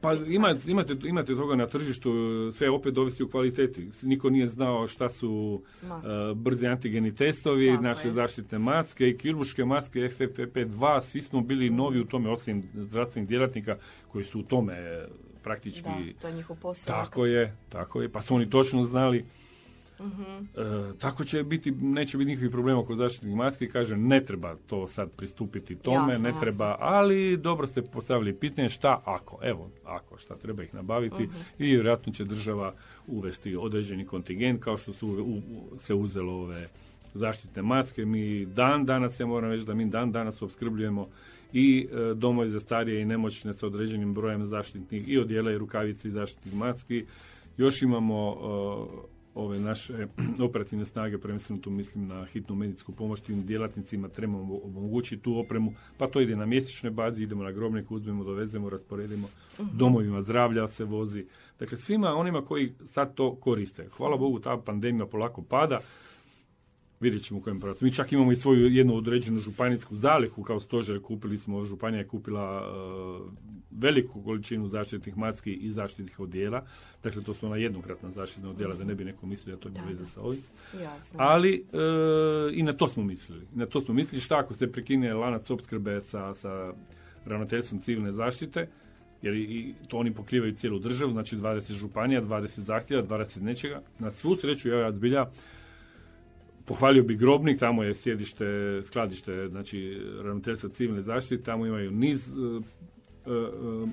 Pa 0.00 0.14
ima, 0.14 0.54
imate, 0.66 0.96
imate 1.04 1.34
toga 1.36 1.56
na 1.56 1.66
tržištu, 1.66 2.12
sve 2.52 2.70
opet 2.70 2.94
dovisi 2.94 3.22
u 3.22 3.28
kvaliteti. 3.28 3.88
Niko 4.02 4.30
nije 4.30 4.46
znao 4.46 4.86
šta 4.86 5.08
su 5.08 5.62
uh, 5.82 5.88
brzi 6.36 6.66
antigeni 6.66 7.14
testovi, 7.14 7.70
Tako 7.70 7.82
naše 7.82 8.08
je. 8.08 8.12
zaštitne 8.12 8.58
maske 8.58 9.08
i 9.08 9.18
kirurške 9.18 9.64
maske 9.64 10.00
FFP2, 10.00 11.00
svi 11.00 11.20
smo 11.20 11.40
bili 11.40 11.70
mm. 11.70 11.76
novi 11.76 12.00
u 12.00 12.04
tome, 12.04 12.30
osim 12.30 12.62
zdravstvenih 12.74 13.28
djelatnika 13.28 13.76
koji 14.08 14.24
su 14.24 14.40
u 14.40 14.42
tome 14.42 15.02
praktički... 15.42 15.82
Da, 15.82 16.20
to 16.20 16.28
je 16.28 16.34
njihov 16.34 16.56
posao. 16.56 16.94
Tako 16.94 17.26
je, 17.26 17.56
tako 17.68 18.02
je, 18.02 18.08
pa 18.08 18.22
su 18.22 18.34
oni 18.34 18.50
točno 18.50 18.84
znali 18.84 19.24
E, 20.02 20.98
tako 20.98 21.24
će 21.24 21.42
biti, 21.42 21.70
neće 21.70 22.18
biti 22.18 22.28
nikakvih 22.28 22.50
problema 22.50 22.84
kod 22.84 22.96
zaštitnih 22.98 23.36
maski. 23.36 23.68
Kažem, 23.68 24.06
ne 24.08 24.24
treba 24.24 24.56
to 24.66 24.86
sad 24.86 25.10
pristupiti 25.10 25.76
tome, 25.76 26.18
ne 26.18 26.32
treba, 26.40 26.76
ali 26.80 27.36
dobro 27.36 27.66
ste 27.66 27.82
postavili 27.82 28.34
pitanje 28.34 28.68
šta 28.68 29.02
ako, 29.04 29.38
evo, 29.42 29.70
ako, 29.84 30.18
šta 30.18 30.36
treba 30.36 30.62
ih 30.62 30.74
nabaviti 30.74 31.24
uh 31.24 31.32
i 31.58 31.64
vjerojatno 31.64 32.12
će 32.12 32.24
država 32.24 32.74
uvesti 33.06 33.56
određeni 33.56 34.06
kontingent 34.06 34.62
kao 34.62 34.78
što 34.78 34.92
su 34.92 35.08
u, 35.08 35.40
se 35.78 35.94
uzelo 35.94 36.32
ove 36.32 36.68
zaštitne 37.14 37.62
maske. 37.62 38.04
Mi 38.04 38.46
dan 38.46 38.84
danas, 38.84 39.20
ja 39.20 39.26
moram 39.26 39.50
reći 39.50 39.66
da 39.66 39.74
mi 39.74 39.86
dan 39.86 40.12
danas 40.12 40.42
opskrbljujemo 40.42 41.08
i 41.52 41.88
e, 41.92 42.14
domove 42.14 42.48
za 42.48 42.60
starije 42.60 43.02
i 43.02 43.04
nemoćne 43.04 43.54
sa 43.54 43.66
određenim 43.66 44.14
brojem 44.14 44.46
zaštitnih 44.46 45.08
i 45.08 45.18
odjela 45.18 45.52
i 45.52 45.58
rukavici 45.58 46.08
i 46.08 46.10
zaštitnih 46.10 46.54
maski. 46.54 47.04
Još 47.56 47.82
imamo 47.82 48.30
e, 48.30 49.21
ove 49.34 49.60
naše 49.60 50.06
operativne 50.48 50.84
snage, 50.84 51.18
prvenstveno 51.18 51.62
tu 51.62 51.70
mislim 51.70 52.08
na 52.08 52.24
hitnu 52.24 52.54
medicinsku 52.54 52.92
pomoć 52.92 53.20
tim 53.20 53.46
djelatnicima, 53.46 54.08
trebamo 54.08 54.60
omogućiti 54.64 55.22
tu 55.22 55.38
opremu, 55.38 55.74
pa 55.98 56.06
to 56.06 56.20
ide 56.20 56.36
na 56.36 56.46
mjesečnoj 56.46 56.90
bazi, 56.90 57.22
idemo 57.22 57.44
na 57.44 57.52
grobnik, 57.52 57.90
uzmemo, 57.90 58.24
dovezemo, 58.24 58.70
rasporedimo, 58.70 59.28
mhm. 59.60 59.76
domovima 59.76 60.22
zdravlja 60.22 60.68
se 60.68 60.84
vozi. 60.84 61.26
Dakle, 61.58 61.78
svima 61.78 62.14
onima 62.14 62.44
koji 62.44 62.72
sad 62.84 63.14
to 63.14 63.34
koriste. 63.34 63.88
Hvala 63.96 64.16
Bogu, 64.16 64.40
ta 64.40 64.62
pandemija 64.64 65.06
polako 65.06 65.42
pada, 65.42 65.80
Vidjet 67.02 67.22
ćemo 67.22 67.40
u 67.40 67.42
kojem 67.42 67.60
pravcu. 67.60 67.84
Mi 67.84 67.92
čak 67.92 68.12
imamo 68.12 68.32
i 68.32 68.36
svoju 68.36 68.66
jednu 68.66 68.96
određenu 68.96 69.40
županijsku 69.40 69.94
zalihu 69.94 70.42
kao 70.42 70.60
stožer. 70.60 71.00
Kupili 71.02 71.38
smo, 71.38 71.64
Županija 71.64 71.98
je 71.98 72.08
kupila 72.08 72.72
veliku 73.70 74.22
količinu 74.22 74.68
zaštitnih 74.68 75.18
maski 75.18 75.52
i 75.52 75.70
zaštitnih 75.70 76.20
odjela. 76.20 76.66
Dakle, 77.02 77.22
to 77.22 77.34
su 77.34 77.46
ona 77.46 77.56
jednokratna 77.56 78.10
zaštitna 78.10 78.50
odjela, 78.50 78.74
da 78.74 78.84
ne 78.84 78.94
bi 78.94 79.04
neko 79.04 79.26
mislio 79.26 79.56
da 79.56 79.62
to 79.62 79.68
ima 79.68 79.80
veze 79.88 80.06
sa 80.06 80.20
ovim. 80.20 80.42
Ali 81.16 81.66
i 82.52 82.62
na 82.62 82.72
to 82.72 82.88
smo 82.88 83.04
mislili. 83.04 83.46
Na 83.54 83.66
to 83.66 83.80
smo 83.80 83.94
mislili 83.94 84.22
šta 84.22 84.38
ako 84.38 84.54
se 84.54 84.72
prekine 84.72 85.14
lanac 85.14 85.50
opskrbe 85.50 86.00
sa, 86.00 86.34
sa 86.34 86.72
ravnateljstvom 87.26 87.80
civilne 87.80 88.12
zaštite, 88.12 88.68
jer 89.22 89.34
i 89.34 89.74
to 89.88 89.96
oni 89.96 90.14
pokrivaju 90.14 90.54
cijelu 90.54 90.78
državu, 90.78 91.12
znači 91.12 91.36
20 91.36 91.72
županija, 91.72 92.22
20 92.22 92.60
zahtjeva, 92.60 93.02
20 93.02 93.42
nečega. 93.42 93.82
Na 93.98 94.10
svu 94.10 94.36
sreću 94.36 94.68
ja 94.68 94.92
zbilja 94.92 95.26
pohvalio 96.64 97.02
bi 97.02 97.16
Grobnik, 97.16 97.60
tamo 97.60 97.82
je 97.82 97.94
sjedište, 97.94 98.44
skladište, 98.86 99.48
znači 99.48 100.00
ravnateljstva 100.22 100.70
civilne 100.70 101.02
zaštite, 101.02 101.42
tamo 101.42 101.66
imaju 101.66 101.90
niz 101.90 102.28
uh, 102.28 102.62
uh, 103.26 103.88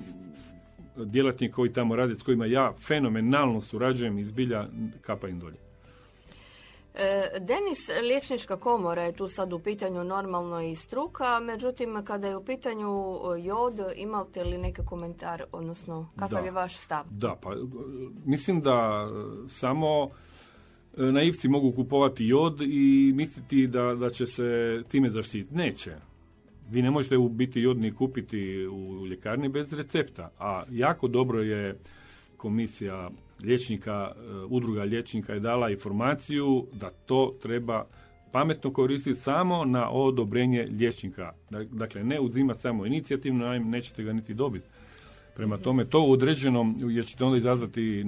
djelatnika 0.96 1.54
koji 1.54 1.72
tamo 1.72 1.96
rade, 1.96 2.14
s 2.14 2.22
kojima 2.22 2.46
ja 2.46 2.72
fenomenalno 2.86 3.60
surađujem 3.60 4.18
i 4.18 4.24
zbilja 4.24 4.66
kapa 5.00 5.28
im 5.28 5.40
dolje. 5.40 5.56
E, 6.94 7.28
Denis, 7.40 7.88
liječnička 8.02 8.56
komora 8.56 9.02
je 9.02 9.12
tu 9.12 9.28
sad 9.28 9.52
u 9.52 9.58
pitanju 9.58 10.04
normalno 10.04 10.60
i 10.60 10.76
struka, 10.76 11.40
međutim 11.40 12.04
kada 12.04 12.28
je 12.28 12.36
u 12.36 12.44
pitanju 12.44 13.18
jod, 13.38 13.80
imate 13.96 14.44
li 14.44 14.58
neki 14.58 14.82
komentar, 14.86 15.44
odnosno 15.52 16.10
kakav 16.18 16.44
je 16.44 16.50
vaš 16.50 16.76
stav? 16.76 17.04
Da, 17.10 17.36
pa 17.42 17.50
mislim 18.24 18.60
da 18.60 19.08
samo 19.48 20.10
naivci 20.96 21.48
mogu 21.48 21.72
kupovati 21.72 22.26
jod 22.26 22.60
i 22.60 23.12
misliti 23.14 23.66
da, 23.66 23.94
da 23.94 24.10
će 24.10 24.26
se 24.26 24.82
time 24.88 25.10
zaštititi. 25.10 25.54
Neće. 25.54 25.96
Vi 26.70 26.82
ne 26.82 26.90
možete 26.90 27.18
u 27.18 27.28
biti 27.28 27.60
jodni 27.60 27.94
kupiti 27.94 28.66
u 28.66 29.06
ljekarni 29.06 29.48
bez 29.48 29.72
recepta, 29.72 30.30
a 30.38 30.62
jako 30.70 31.08
dobro 31.08 31.42
je 31.42 31.78
komisija 32.36 33.10
liječnika, 33.42 34.12
e, 34.14 34.44
udruga 34.48 34.82
liječnika 34.82 35.32
je 35.32 35.40
dala 35.40 35.70
informaciju 35.70 36.66
da 36.72 36.90
to 36.90 37.34
treba 37.42 37.84
pametno 38.32 38.72
koristiti 38.72 39.20
samo 39.20 39.64
na 39.64 39.90
odobrenje 39.90 40.68
liječnika. 40.70 41.32
Dakle, 41.70 42.04
ne 42.04 42.20
uzima 42.20 42.54
samo 42.54 42.86
inicijativno, 42.86 43.58
nećete 43.58 44.02
ga 44.02 44.12
niti 44.12 44.34
dobiti. 44.34 44.66
Prema 45.40 45.58
tome, 45.58 45.84
to 45.84 46.02
u 46.02 46.12
određenom, 46.12 46.76
jer 46.88 47.04
ćete 47.04 47.24
onda 47.24 47.36
izazvati 47.38 48.04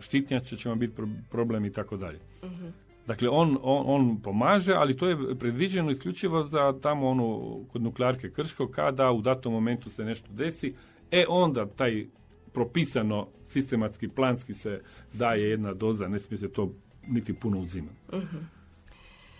štitnjače, 0.00 0.56
će 0.56 0.68
vam 0.68 0.78
biti 0.78 1.02
problem 1.30 1.64
i 1.64 1.72
tako 1.72 1.96
dalje. 1.96 2.18
Mhm. 2.44 2.66
Dakle, 3.06 3.28
on, 3.28 3.58
on, 3.62 3.84
on, 3.86 4.20
pomaže, 4.20 4.72
ali 4.72 4.96
to 4.96 5.08
je 5.08 5.38
predviđeno 5.38 5.90
isključivo 5.90 6.46
za 6.46 6.74
tamo 6.82 7.08
ono, 7.08 7.58
kod 7.72 7.82
nuklearke 7.82 8.30
Krško, 8.30 8.68
kada 8.68 9.10
u 9.10 9.20
datom 9.20 9.52
momentu 9.52 9.90
se 9.90 10.04
nešto 10.04 10.32
desi, 10.32 10.74
e 11.10 11.24
onda 11.28 11.66
taj 11.66 12.06
propisano 12.52 13.26
sistematski, 13.44 14.08
planski 14.08 14.54
se 14.54 14.80
daje 15.12 15.50
jedna 15.50 15.74
doza, 15.74 16.08
ne 16.08 16.20
smije 16.20 16.38
se 16.38 16.48
to 16.48 16.72
niti 17.08 17.34
puno 17.34 17.58
uzimati. 17.58 18.16
Mhm. 18.16 18.36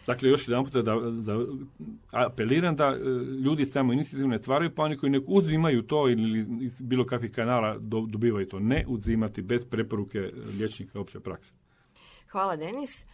Dakle, 0.07 0.29
još 0.29 0.49
jedan 0.49 0.65
puta 0.65 0.83
da, 0.83 0.95
da, 1.01 1.45
apeliram 2.11 2.77
da 2.77 2.87
e, 2.87 2.99
ljudi 3.45 3.67
samo 3.67 3.93
inicijativno 3.93 4.29
ne 4.29 4.39
stvaraju 4.39 4.75
paniku 4.75 5.07
i 5.07 5.11
nek 5.11 5.23
uzimaju 5.27 5.83
to 5.83 6.09
ili 6.09 6.47
iz 6.61 6.81
bilo 6.81 7.07
kakvih 7.07 7.33
kanala 7.33 7.79
dobivaju 8.09 8.49
to. 8.49 8.59
Ne 8.59 8.85
uzimati 8.89 9.43
bez 9.43 9.65
preporuke 9.65 10.33
liječnika 10.59 11.01
opće 11.01 11.21
prakse. 11.21 11.53
Hvala 12.31 12.57
Denis. 12.57 13.05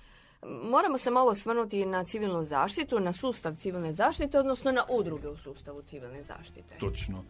Moramo 0.71 0.99
se 0.99 1.11
malo 1.11 1.35
svrnuti 1.35 1.87
na 1.87 2.04
civilnu 2.04 2.42
zaštitu, 2.42 3.00
na 3.00 3.12
sustav 3.12 3.54
civilne 3.54 3.92
zaštite, 3.92 4.38
odnosno 4.38 4.73
na 4.73 4.83
udruge 4.90 5.28
u 5.28 5.37
sustavu 5.37 5.83
civilne 5.83 6.23
zaštite. 6.23 6.75
Točno. 6.80 7.25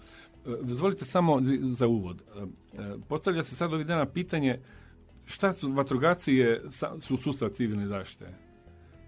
E, 0.47 0.51
dozvolite 0.63 1.05
samo 1.05 1.41
za 1.63 1.87
uvod. 1.87 2.23
E, 2.37 2.47
postavlja 3.09 3.43
se 3.43 3.57
sad 3.57 3.73
ovih 3.73 3.87
dana 3.87 4.07
pitanje 4.07 4.61
šta 5.25 5.53
su 5.53 5.73
vatrogacije 5.73 6.63
su 7.01 7.17
sustav 7.17 7.49
civilne 7.49 7.87
zaštite? 7.87 8.48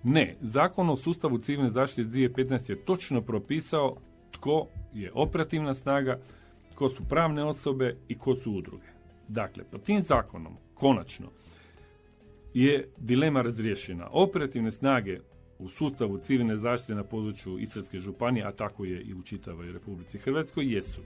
Ne, 0.02 0.36
Zakon 0.40 0.90
o 0.90 0.96
sustavu 0.96 1.38
civilne 1.38 1.70
zaštite 1.70 2.10
2015 2.10 2.70
je 2.70 2.84
točno 2.84 3.22
propisao 3.22 3.96
tko 4.30 4.66
je 4.94 5.12
operativna 5.14 5.74
snaga, 5.74 6.18
tko 6.72 6.88
su 6.88 7.04
pravne 7.08 7.44
osobe 7.44 7.96
i 8.08 8.18
tko 8.18 8.34
su 8.34 8.52
udruge. 8.52 8.86
Dakle, 9.28 9.64
po 9.64 9.78
tim 9.78 10.02
zakonom, 10.02 10.56
konačno, 10.74 11.26
je 12.54 12.88
dilema 12.96 13.42
razriješena. 13.42 14.08
Operativne 14.12 14.70
snage 14.70 15.20
u 15.58 15.68
sustavu 15.68 16.18
civilne 16.18 16.56
zaštite 16.56 16.94
na 16.94 17.04
području 17.04 17.58
Istarske 17.58 17.98
županije, 17.98 18.46
a 18.46 18.52
tako 18.52 18.84
je 18.84 19.02
i 19.02 19.14
u 19.14 19.22
čitavoj 19.22 19.72
Republici 19.72 20.18
Hrvatskoj, 20.18 20.74
jesu 20.74 21.00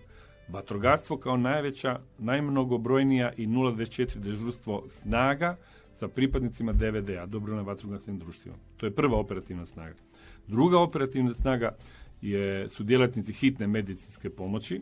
vatrogastvo 0.48 1.16
kao 1.16 1.36
najveća, 1.36 2.00
najmnogobrojnija 2.18 3.32
i 3.36 3.46
024 3.46 4.18
dežurstvo 4.18 4.84
snaga 4.88 5.56
sa 5.98 6.08
pripadnicima 6.08 6.72
DVD-a, 6.72 7.26
dobrovoljno 7.26 7.64
vatrogasnim 7.64 8.18
društvima. 8.18 8.56
To 8.76 8.86
je 8.86 8.94
prva 8.94 9.18
operativna 9.18 9.66
snaga. 9.66 9.94
Druga 10.46 10.78
operativna 10.78 11.34
snaga 11.34 11.76
je, 12.22 12.68
su 12.68 12.84
djelatnici 12.84 13.32
hitne 13.32 13.66
medicinske 13.66 14.30
pomoći 14.30 14.80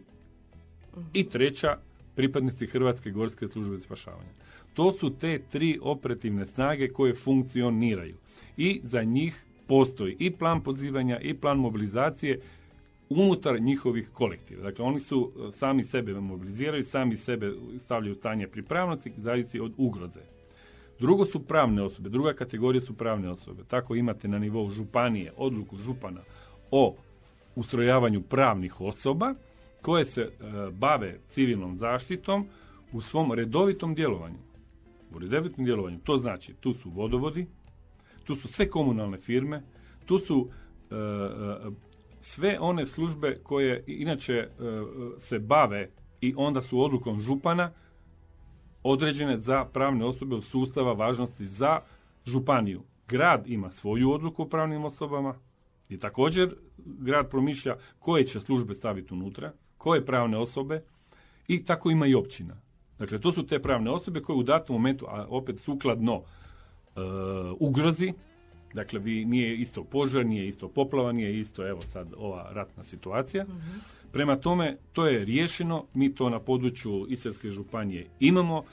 i 1.12 1.28
treća 1.28 1.76
pripadnici 2.14 2.66
Hrvatske 2.66 3.11
gorske 3.11 3.49
službe 3.49 3.81
spašavanja. 3.81 4.31
To 4.75 4.92
su 4.92 5.11
te 5.11 5.40
tri 5.50 5.78
operativne 5.83 6.47
snage 6.47 6.88
koje 6.88 7.14
funkcioniraju 7.14 8.14
i 8.57 8.81
za 8.85 9.02
njih 9.02 9.45
postoji 9.66 10.16
i 10.19 10.31
plan 10.31 10.62
pozivanja 10.62 11.21
i 11.21 11.35
plan 11.35 11.59
mobilizacije 11.59 12.40
unutar 13.09 13.61
njihovih 13.61 14.09
kolektiva. 14.12 14.62
Dakle, 14.62 14.85
oni 14.85 15.00
su 15.00 15.33
e, 15.49 15.52
sami 15.52 15.85
sebe 15.85 16.12
mobiliziraju, 16.12 16.85
sami 16.85 17.16
sebe 17.16 17.52
stavljaju 17.78 18.12
u 18.12 18.14
stanje 18.14 18.49
pripravnosti, 18.49 19.12
zavisi 19.16 19.61
od 19.61 19.73
ugroze. 19.76 20.21
Drugo 21.02 21.25
su 21.25 21.40
pravne 21.47 21.82
osobe, 21.82 22.09
druga 22.09 22.32
kategorija 22.32 22.80
su 22.80 22.94
pravne 22.94 23.30
osobe. 23.30 23.62
Tako 23.68 23.94
imate 23.94 24.28
na 24.28 24.38
nivou 24.38 24.71
županije 24.71 25.32
odluku 25.37 25.76
župana 25.76 26.21
o 26.71 26.97
ustrojavanju 27.56 28.23
pravnih 28.23 28.80
osoba 28.80 29.35
koje 29.80 30.04
se 30.04 30.23
e, 30.23 30.30
bave 30.71 31.18
civilnom 31.28 31.76
zaštitom 31.78 32.47
u 32.92 33.00
svom 33.00 33.32
redovitom 33.32 33.94
djelovanju. 33.94 34.38
U 35.14 35.18
redovitom 35.18 35.64
djelovanju. 35.64 35.99
To 36.04 36.18
znači, 36.18 36.54
tu 36.54 36.73
su 36.73 36.90
vodovodi, 36.90 37.47
tu 38.25 38.35
su 38.35 38.49
sve 38.49 38.71
komunalne 38.71 39.18
firme, 39.18 39.62
tu 40.06 40.18
su 40.18 40.49
e, 40.90 40.94
e, 40.94 41.71
sve 42.21 42.59
one 42.61 42.87
službe 42.87 43.38
koje 43.42 43.85
inače 43.87 44.49
se 45.18 45.38
bave 45.38 45.90
i 46.21 46.35
onda 46.37 46.62
su 46.62 46.80
odlukom 46.80 47.21
župana 47.21 47.73
određene 48.83 49.39
za 49.39 49.65
pravne 49.65 50.05
osobe 50.05 50.37
od 50.37 50.45
sustava 50.45 50.93
važnosti 50.93 51.47
za 51.47 51.81
županiju. 52.27 52.83
Grad 53.09 53.47
ima 53.47 53.71
svoju 53.71 54.12
odluku 54.12 54.43
o 54.43 54.49
pravnim 54.49 54.85
osobama 54.85 55.35
i 55.89 55.99
također 55.99 56.55
grad 56.79 57.31
promišlja 57.31 57.77
koje 57.99 58.25
će 58.25 58.41
službe 58.41 58.75
staviti 58.75 59.15
unutra, 59.15 59.53
koje 59.79 60.07
pravne 60.07 60.39
osobe 60.39 60.83
i 61.49 61.65
tako 61.65 61.91
ima 61.91 62.07
i 62.07 62.15
općina. 62.15 62.57
Dakle, 62.99 63.21
to 63.21 63.33
su 63.33 63.47
te 63.47 63.62
pravne 63.62 63.91
osobe 63.91 64.21
koje 64.23 64.37
u 64.37 64.43
datom 64.43 64.77
momentu, 64.77 65.07
a 65.09 65.27
opet 65.29 65.61
sukladno 65.61 66.23
e, 66.23 67.01
ugrozi, 67.59 68.12
dakle, 68.75 68.99
vi 68.99 69.25
nije 69.25 69.57
isto 69.57 69.85
požar, 69.85 70.26
nije 70.26 70.49
isto 70.49 70.69
poplava, 70.69 71.12
nije 71.12 71.41
isto, 71.41 71.69
evo 71.69 71.81
sad, 71.81 72.12
ova 72.17 72.50
ratna 72.52 72.83
situacija. 72.83 73.45
Mhm. 73.45 73.79
Prema 74.12 74.37
tome, 74.37 74.76
to 74.93 75.07
je 75.07 75.25
riješeno, 75.25 75.87
mi 75.95 76.14
to 76.14 76.31
na 76.31 76.41
području 76.41 77.07
Istarske 77.09 77.50
županije 77.50 78.07
imamo 78.21 78.64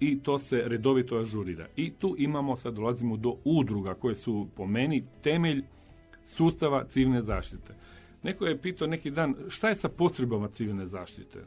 i 0.00 0.18
to 0.22 0.38
se 0.38 0.62
redovito 0.66 1.18
ažurira. 1.18 1.66
I 1.76 1.90
tu 1.90 2.14
imamo, 2.18 2.56
sad 2.56 2.74
dolazimo 2.74 3.16
do 3.16 3.36
udruga 3.44 3.94
koje 3.94 4.14
su 4.14 4.48
po 4.56 4.66
meni 4.66 5.04
temelj 5.22 5.62
sustava 6.24 6.84
civilne 6.84 7.22
zaštite. 7.22 7.74
Neko 8.22 8.46
je 8.46 8.58
pitao 8.58 8.88
neki 8.88 9.10
dan 9.10 9.34
šta 9.48 9.68
je 9.68 9.74
sa 9.74 9.88
potrebama 9.88 10.48
civilne 10.48 10.86
zaštite? 10.86 11.38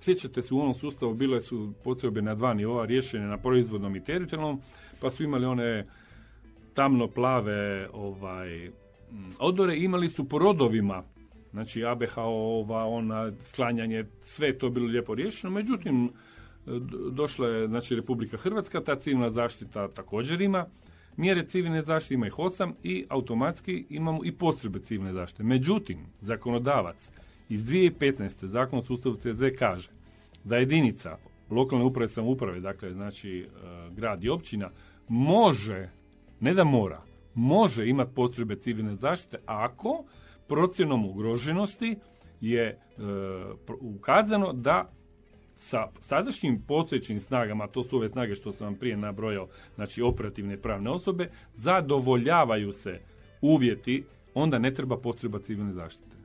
Sjećate 0.00 0.42
se 0.42 0.54
u 0.54 0.60
onom 0.60 0.74
sustavu 0.74 1.14
bile 1.14 1.40
su 1.40 1.72
potrebe 1.84 2.22
na 2.22 2.34
dva 2.34 2.54
nivoa 2.54 2.86
riješene 2.86 3.26
na 3.26 3.38
proizvodnom 3.38 3.96
i 3.96 4.04
teritorijalnom, 4.04 4.60
pa 5.00 5.10
su 5.10 5.24
imali 5.24 5.46
one 5.46 5.86
tamno 6.78 7.08
plave 7.08 7.88
ovaj 7.92 8.70
odore, 9.38 9.76
imali 9.76 10.08
su 10.08 10.28
po 10.28 10.38
rodovima 10.38 11.02
znači 11.50 11.84
ABH 11.84 12.18
ova, 12.18 12.84
ona, 12.86 13.32
sklanjanje, 13.42 14.04
sve 14.22 14.58
to 14.58 14.70
bilo 14.70 14.86
lijepo 14.86 15.14
riješeno, 15.14 15.52
međutim, 15.52 16.10
došla 17.10 17.48
je 17.48 17.68
znači, 17.68 17.96
Republika 17.96 18.36
Hrvatska, 18.36 18.80
ta 18.80 18.96
civilna 18.96 19.30
zaštita 19.30 19.88
također 19.88 20.40
ima, 20.40 20.66
mjere 21.16 21.46
civilne 21.46 21.82
zaštite 21.82 22.14
ima 22.14 22.26
ih 22.26 22.38
osam 22.38 22.74
i 22.82 23.06
automatski 23.08 23.84
imamo 23.90 24.24
i 24.24 24.32
postrebe 24.32 24.78
civilne 24.78 25.12
zaštite. 25.12 25.42
Međutim, 25.42 25.98
zakonodavac 26.20 27.10
iz 27.48 27.64
2015. 27.64 28.44
zakon 28.44 28.78
o 28.78 28.82
sustavu 28.82 29.14
CZ 29.14 29.42
kaže 29.58 29.90
da 30.44 30.56
jedinica 30.56 31.16
lokalne 31.50 31.84
uprave 31.84 32.08
samouprave, 32.08 32.60
dakle 32.60 32.92
znači 32.92 33.38
e, 33.40 33.46
grad 33.94 34.24
i 34.24 34.28
općina, 34.28 34.70
može, 35.08 35.88
ne 36.40 36.54
da 36.54 36.64
mora, 36.64 37.02
može 37.34 37.88
imati 37.88 38.14
postrojbe 38.14 38.56
civilne 38.56 38.96
zaštite 38.96 39.38
ako 39.46 40.04
procjenom 40.48 41.06
ugroženosti 41.06 41.96
je 42.40 42.64
e, 42.66 42.76
ukazano 43.80 44.52
da 44.52 44.90
sa 45.56 45.88
sadašnjim 46.00 46.62
postojećim 46.66 47.20
snagama, 47.20 47.66
to 47.66 47.82
su 47.82 47.96
ove 47.96 48.08
snage 48.08 48.34
što 48.34 48.52
sam 48.52 48.66
vam 48.66 48.74
prije 48.74 48.96
nabrojao, 48.96 49.48
znači 49.74 50.02
operativne 50.02 50.54
i 50.54 50.56
pravne 50.56 50.90
osobe, 50.90 51.30
zadovoljavaju 51.54 52.72
se 52.72 53.00
uvjeti, 53.40 54.04
onda 54.34 54.58
ne 54.58 54.74
treba 54.74 54.96
potreba 54.96 55.38
civilne 55.38 55.72
zaštite. 55.72 56.16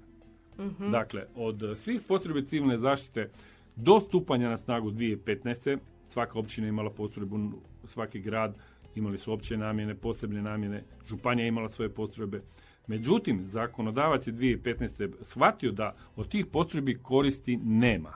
Mhm. 0.59 0.91
Dakle, 0.91 1.25
od 1.35 1.77
svih 1.77 2.01
potrebe 2.07 2.45
civilne 2.45 2.77
zaštite 2.77 3.29
do 3.75 3.99
stupanja 3.99 4.49
na 4.49 4.57
snagu 4.57 4.91
2015. 4.91 5.77
svaka 6.09 6.39
općina 6.39 6.67
je 6.67 6.69
imala 6.69 6.89
postrojbu, 6.89 7.51
svaki 7.83 8.19
grad 8.19 8.55
imali 8.95 9.17
su 9.17 9.33
opće 9.33 9.57
namjene, 9.57 9.95
posebne 9.95 10.41
namjene, 10.41 10.83
županija 11.07 11.47
imala 11.47 11.69
svoje 11.69 11.89
postrojbe. 11.89 12.41
Međutim, 12.87 13.43
zakonodavac 13.47 14.27
je 14.27 14.33
2015. 14.33 15.13
shvatio 15.21 15.71
da 15.71 15.95
od 16.15 16.27
tih 16.27 16.45
postrojbi 16.45 16.99
koristi 17.01 17.57
nema. 17.57 18.13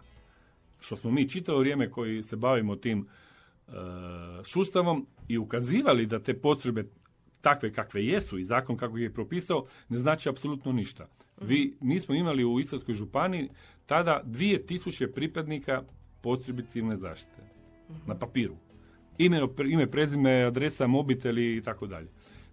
Što 0.80 0.98
smo 0.98 1.12
mi 1.12 1.30
čitavo 1.30 1.60
vrijeme 1.60 1.92
koji 1.92 2.24
se 2.24 2.36
bavimo 2.36 2.76
tim 2.76 3.08
e, 3.68 3.72
sustavom 4.44 5.08
i 5.28 5.38
ukazivali 5.38 6.06
da 6.06 6.20
te 6.20 6.34
postrojbe 6.34 6.86
takve 7.42 7.74
kakve 7.74 8.06
jesu 8.06 8.38
i 8.38 8.44
zakon 8.44 8.78
kako 8.78 8.98
je 8.98 9.14
propisao 9.14 9.66
ne 9.90 9.98
znači 9.98 10.30
apsolutno 10.30 10.72
ništa. 10.72 11.08
Vi, 11.42 11.78
mi 11.82 12.00
smo 12.00 12.16
imali 12.16 12.46
u 12.46 12.60
Istarskoj 12.60 12.94
županiji 12.94 13.50
tada 13.86 14.22
2000 14.26 15.14
pripadnika 15.14 15.84
postrojbi 16.22 16.64
civilne 16.64 16.98
zaštite 16.98 17.42
na 18.06 18.16
papiru. 18.16 18.56
Ime, 19.18 19.42
ime, 19.70 19.88
prezime, 19.88 20.44
adresa, 20.44 20.88
mobiteli 20.88 21.58
i 21.58 21.62
tako 21.62 21.88
dalje. 21.88 22.08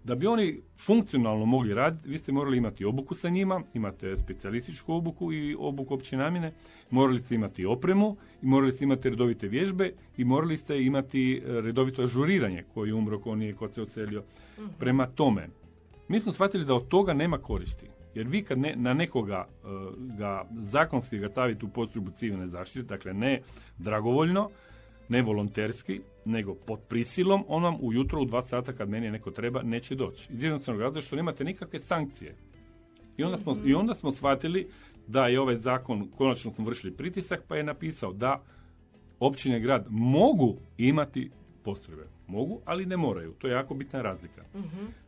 Da 0.04 0.14
bi 0.14 0.26
oni 0.26 0.61
funkcionalno 0.78 1.47
mogli 1.47 1.75
raditi, 1.75 2.09
vi 2.09 2.18
ste 2.18 2.33
morali 2.33 2.59
imati 2.59 2.85
obuku 2.85 3.14
sa 3.14 3.28
njima, 3.28 3.62
imate 3.75 4.16
specijalističku 4.16 4.94
obuku 4.94 5.33
i 5.33 5.56
obuku 5.59 5.94
opće 5.94 6.16
namjene, 6.16 6.52
morali 6.90 7.21
ste 7.21 7.35
imati 7.35 7.66
opremu 7.66 8.16
i 8.42 8.47
morali 8.47 8.73
ste 8.73 8.85
imati 8.85 9.11
redovite 9.11 9.49
vježbe 9.49 9.92
i 10.16 10.25
morali 10.25 10.56
ste 10.56 10.83
imati 10.83 11.37
e, 11.37 11.61
redovito 11.61 12.02
ažuriranje 12.02 12.64
koji 12.75 12.88
je 12.88 12.94
umro, 12.94 13.18
ko 13.18 13.35
nije, 13.35 13.54
ko 13.54 13.68
se 13.68 13.83
oselio. 13.83 14.23
Prema 14.78 15.06
tome, 15.06 15.49
mi 16.09 16.21
smo 16.21 16.33
shvatili 16.33 16.64
da 16.64 16.75
od 16.75 16.88
toga 16.88 17.14
nema 17.14 17.38
koristi. 17.38 17.87
Jer 18.14 18.26
vi 18.26 18.42
kad 18.42 18.59
ne, 18.59 18.75
na 18.76 18.94
nekoga 18.94 19.47
e, 19.49 19.66
ga 20.18 20.44
zakonski 20.61 21.18
ga 21.18 21.28
stavite 21.28 21.66
u 21.66 21.68
postrojbu 21.68 22.11
civilne 22.11 22.49
zaštite, 22.49 22.87
dakle 22.87 23.14
ne 23.14 23.40
dragovoljno, 23.78 24.50
ne 25.08 25.23
volonterski, 25.23 26.00
nego 26.25 26.54
pod 26.54 26.80
prisilom, 26.88 27.44
on 27.49 27.62
vam 27.62 27.76
ujutro 27.80 28.20
u 28.20 28.25
dva 28.25 28.42
sata 28.42 28.73
kad 28.73 28.88
meni 28.88 29.11
neko 29.11 29.30
treba 29.30 29.62
neće 29.62 29.94
doći. 29.94 30.32
Iz 30.32 30.42
jednostavnog 30.42 30.80
razloga 30.80 31.00
što 31.00 31.16
nemate 31.16 31.44
nikakve 31.44 31.78
sankcije. 31.78 32.37
I 33.16 33.25
onda, 33.25 33.37
smo, 33.37 33.56
I 33.64 33.75
onda 33.75 33.94
smo 33.94 34.12
shvatili 34.12 34.66
da 35.06 35.26
je 35.26 35.40
ovaj 35.40 35.56
zakon, 35.56 36.08
konačno 36.16 36.50
smo 36.50 36.64
vršili 36.64 36.92
pritisak, 36.92 37.44
pa 37.49 37.56
je 37.56 37.62
napisao 37.62 38.12
da 38.12 38.42
općine 39.20 39.61
grad 39.61 39.87
mogu 39.90 40.56
imati 40.78 41.30
postrojbe. 41.62 42.06
Mogu, 42.26 42.61
ali 42.64 42.87
ne 42.87 42.96
moraju. 42.96 43.32
To 43.32 43.46
je 43.46 43.52
jako 43.52 43.75
bitna 43.75 44.02
razlika. 44.02 44.44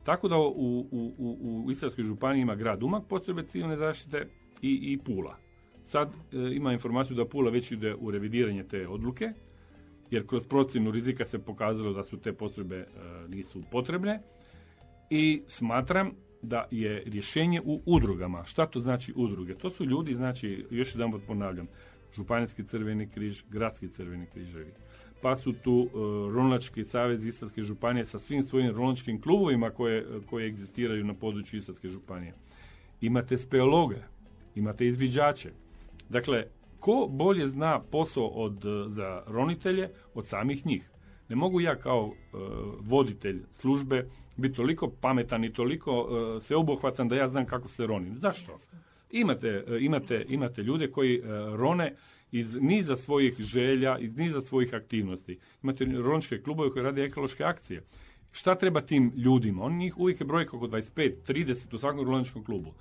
Tako 0.04 0.28
da 0.28 0.36
u, 0.36 0.50
u, 0.90 1.14
u, 1.18 1.64
u 1.66 1.70
Istarskoj 1.70 2.04
županiji 2.04 2.42
ima 2.42 2.54
grad 2.54 2.82
Umag 2.82 3.02
postrojbe 3.08 3.42
civilne 3.42 3.76
zaštite 3.76 4.26
i, 4.62 4.92
i 4.92 4.98
Pula. 4.98 5.36
Sad 5.82 6.08
e, 6.08 6.36
ima 6.54 6.72
informaciju 6.72 7.16
da 7.16 7.24
Pula 7.24 7.50
već 7.50 7.72
ide 7.72 7.94
u 7.94 8.10
revidiranje 8.10 8.64
te 8.64 8.88
odluke, 8.88 9.32
jer 10.10 10.26
kroz 10.26 10.46
procjenu 10.46 10.90
rizika 10.90 11.24
se 11.24 11.38
pokazalo 11.38 11.92
da 11.92 12.04
su 12.04 12.16
te 12.16 12.32
postrojbe 12.32 12.76
e, 12.76 12.86
nisu 13.28 13.62
potrebne 13.70 14.22
i 15.10 15.42
smatram 15.46 16.10
da 16.42 16.68
je 16.70 17.02
rješenje 17.06 17.60
u 17.64 17.80
udrugama. 17.86 18.44
Šta 18.44 18.66
to 18.66 18.80
znači 18.80 19.12
udruge? 19.16 19.54
To 19.54 19.70
su 19.70 19.84
ljudi, 19.84 20.14
znači, 20.14 20.64
još 20.70 20.94
jedan 20.94 21.20
ponavljam, 21.26 21.68
Županijski 22.16 22.64
crveni 22.64 23.08
križ, 23.08 23.42
Gradski 23.50 23.88
crveni 23.88 24.26
križevi. 24.26 24.72
Pa 25.22 25.36
su 25.36 25.52
tu 25.52 25.72
uh, 25.72 25.90
Rolnački 26.34 26.84
savez 26.84 27.26
Istarske 27.26 27.62
županije 27.62 28.04
sa 28.04 28.18
svim 28.18 28.42
svojim 28.42 28.74
rolnačkim 28.74 29.20
klubovima 29.20 29.70
koje, 29.70 30.06
koje 30.30 30.46
egzistiraju 30.46 31.04
na 31.04 31.14
području 31.14 31.58
Istarske 31.58 31.88
županije. 31.88 32.34
Imate 33.00 33.38
speologe, 33.38 33.96
imate 34.54 34.86
izviđače. 34.86 35.50
Dakle, 36.08 36.44
ko 36.80 37.06
bolje 37.10 37.48
zna 37.48 37.80
posao 37.90 38.26
od, 38.26 38.64
za 38.88 39.22
ronitelje 39.26 39.90
od 40.14 40.26
samih 40.26 40.66
njih? 40.66 40.90
Ne 41.28 41.36
mogu 41.36 41.60
ja 41.60 41.76
kao 41.76 42.04
uh, 42.04 42.12
voditelj 42.80 43.42
službe 43.50 44.08
biti 44.36 44.56
toliko 44.56 44.90
pametan 45.00 45.44
i 45.44 45.52
toliko 45.52 46.00
uh, 46.00 46.42
sveobuhvatan 46.42 47.08
da 47.08 47.16
ja 47.16 47.28
znam 47.28 47.46
kako 47.46 47.68
se 47.68 47.86
roni. 47.86 48.14
Zašto? 48.16 48.56
Imate, 49.10 49.64
imate, 49.80 50.24
imate 50.28 50.62
ljude 50.62 50.90
koji 50.90 51.22
rone 51.54 51.94
iz 52.32 52.56
niza 52.60 52.96
svojih 52.96 53.34
želja, 53.38 53.98
iz 53.98 54.16
niza 54.16 54.40
svojih 54.40 54.74
aktivnosti. 54.74 55.38
Imate 55.62 55.84
rončke 55.84 56.42
klubove 56.42 56.70
koji 56.70 56.82
rade 56.82 57.04
ekološke 57.04 57.44
akcije. 57.44 57.82
Šta 58.32 58.54
treba 58.54 58.80
tim 58.80 59.12
ljudima? 59.16 59.64
Oni 59.64 59.76
njih 59.76 59.98
uvijek 59.98 60.20
je 60.20 60.26
brojka 60.26 60.56
oko 60.56 60.66
25, 60.66 61.12
30 61.28 61.74
u 61.74 61.78
svakom 61.78 62.06
rolničkom 62.06 62.44
klubu. 62.44 62.74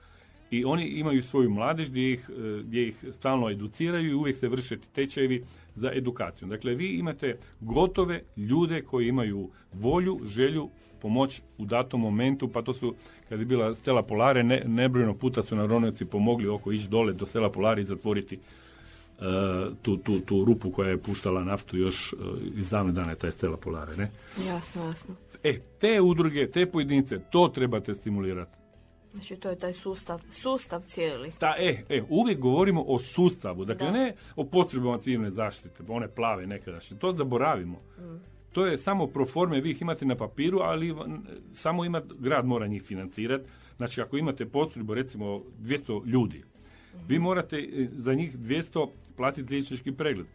I 0.51 0.65
oni 0.65 0.85
imaju 0.85 1.21
svoju 1.21 1.49
mladež 1.49 1.89
gdje 1.89 2.13
ih, 2.13 2.29
gdje 2.63 2.87
ih 2.87 3.05
stalno 3.11 3.49
educiraju 3.49 4.11
i 4.11 4.13
uvijek 4.13 4.37
se 4.37 4.47
vrše 4.47 4.77
tečajevi 4.93 5.43
za 5.75 5.91
edukaciju. 5.93 6.47
Dakle, 6.47 6.73
vi 6.75 6.87
imate 6.87 7.37
gotove 7.59 8.21
ljude 8.37 8.81
koji 8.81 9.07
imaju 9.07 9.49
volju, 9.73 10.19
želju, 10.25 10.69
pomoć 11.01 11.41
u 11.57 11.65
datom 11.65 12.01
momentu, 12.01 12.47
pa 12.47 12.61
to 12.61 12.73
su, 12.73 12.95
kad 13.29 13.39
je 13.39 13.45
bila 13.45 13.75
Stela 13.75 14.03
Polare, 14.03 14.43
ne, 14.43 14.63
nebrojno 14.65 15.13
puta 15.13 15.43
su 15.43 15.55
na 15.55 15.65
Ronovci 15.65 16.05
pomogli 16.05 16.47
oko 16.47 16.71
ići 16.71 16.89
dole 16.89 17.13
do 17.13 17.25
Stela 17.25 17.51
Polare 17.51 17.81
i 17.81 17.85
zatvoriti 17.85 18.39
tu, 19.81 19.97
tu, 19.97 20.19
tu 20.19 20.45
rupu 20.45 20.71
koja 20.71 20.89
je 20.89 20.97
puštala 20.97 21.43
naftu 21.43 21.77
još 21.77 22.13
uh, 22.13 22.19
iz 22.55 22.69
davne 22.69 22.91
dane, 22.91 23.15
taj 23.15 23.31
Stela 23.31 23.57
Polare, 23.57 23.95
ne? 23.97 24.11
Jasno, 24.47 24.85
jasno. 24.85 25.15
E, 25.43 25.57
te 25.79 26.01
udruge, 26.01 26.51
te 26.51 26.65
pojedince, 26.65 27.19
to 27.19 27.47
trebate 27.47 27.95
stimulirati. 27.95 28.64
Znači, 29.15 29.35
to 29.35 29.49
je 29.49 29.59
taj 29.59 29.73
sustav, 29.73 30.21
sustav 30.31 30.81
cijeli. 30.87 31.31
Ta, 31.39 31.55
e, 31.57 31.83
e, 31.89 32.03
uvijek 32.09 32.39
govorimo 32.39 32.83
o 32.87 32.99
sustavu, 32.99 33.65
dakle 33.65 33.91
ne 33.91 34.15
o 34.35 34.43
potrebama 34.43 34.97
civilne 34.97 35.31
zaštite, 35.31 35.83
one 35.87 36.07
plave 36.07 36.47
nekadašnje, 36.47 36.97
to 36.97 37.11
zaboravimo. 37.11 37.81
To 38.51 38.65
je 38.65 38.77
samo 38.77 39.07
pro 39.07 39.25
forme, 39.25 39.61
vi 39.61 39.71
ih 39.71 39.81
imate 39.81 40.05
na 40.05 40.15
papiru, 40.15 40.59
ali 40.59 40.95
samo 41.53 41.85
ima, 41.85 42.01
grad 42.19 42.45
mora 42.45 42.67
njih 42.67 42.83
financirati. 42.83 43.43
Znači, 43.77 44.01
ako 44.01 44.17
imate 44.17 44.45
postrojbu, 44.45 44.93
recimo, 44.93 45.41
200 45.61 46.05
ljudi, 46.05 46.43
vi 47.07 47.19
morate 47.19 47.87
za 47.91 48.13
njih 48.13 48.37
200 48.37 48.89
platiti 49.17 49.53
liječnički 49.53 49.91
pregled. 49.91 50.27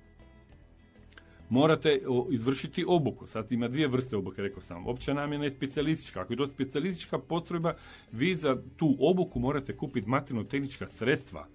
Morate 1.50 2.00
izvršiti 2.30 2.84
obuku. 2.88 3.26
Sad 3.26 3.52
ima 3.52 3.68
dvije 3.68 3.88
vrste 3.88 4.16
obuke, 4.16 4.42
rekao 4.42 4.60
sam. 4.60 4.86
Opća 4.86 5.14
namjena 5.14 5.44
je 5.44 5.50
specijalistička. 5.50 6.20
Ako 6.20 6.32
je 6.32 6.36
to 6.36 6.46
specijalistička 6.46 7.18
postrojba, 7.18 7.74
vi 8.12 8.34
za 8.34 8.56
tu 8.76 8.96
obuku 9.00 9.40
morate 9.40 9.76
kupiti 9.76 10.08
materijalno-tehnička 10.08 10.86
sredstva. 10.86 11.46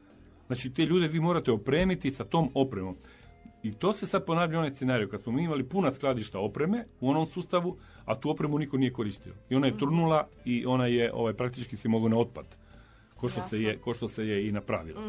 Znači, 0.47 0.73
te 0.73 0.86
ljude 0.86 1.08
vi 1.08 1.19
morate 1.19 1.51
opremiti 1.51 2.12
sa 2.12 2.23
tom 2.23 2.49
opremom. 2.53 2.95
I 3.63 3.71
to 3.71 3.93
se 3.93 4.08
sad 4.08 4.25
ponavlja 4.25 4.60
onaj 4.60 4.71
scenarij, 4.71 5.10
kad 5.10 5.21
smo 5.23 5.31
mi 5.31 5.43
imali 5.43 5.63
puna 5.63 5.91
skladišta 5.91 6.39
opreme 6.39 6.86
u 6.99 7.10
onom 7.10 7.25
sustavu, 7.25 7.77
a 8.05 8.15
tu 8.15 8.29
opremu 8.29 8.60
niko 8.60 8.77
nije 8.77 8.93
koristio. 8.93 9.34
I 9.49 9.55
ona 9.55 9.67
je 9.67 9.77
trunula 9.77 10.27
i 10.45 10.65
ona 10.65 10.88
je 10.88 11.13
ovaj, 11.13 11.34
praktički 11.34 11.75
se 11.75 11.89
mogla 11.89 12.10
na 12.10 12.17
otpad 12.17 12.64
ko 13.15 13.30
što, 13.30 13.41
se 13.41 13.62
je, 13.62 13.78
ko 13.78 13.93
što 13.93 14.08
se 14.08 14.28
je 14.28 14.47
i 14.47 14.51
napravilo. 14.51 15.01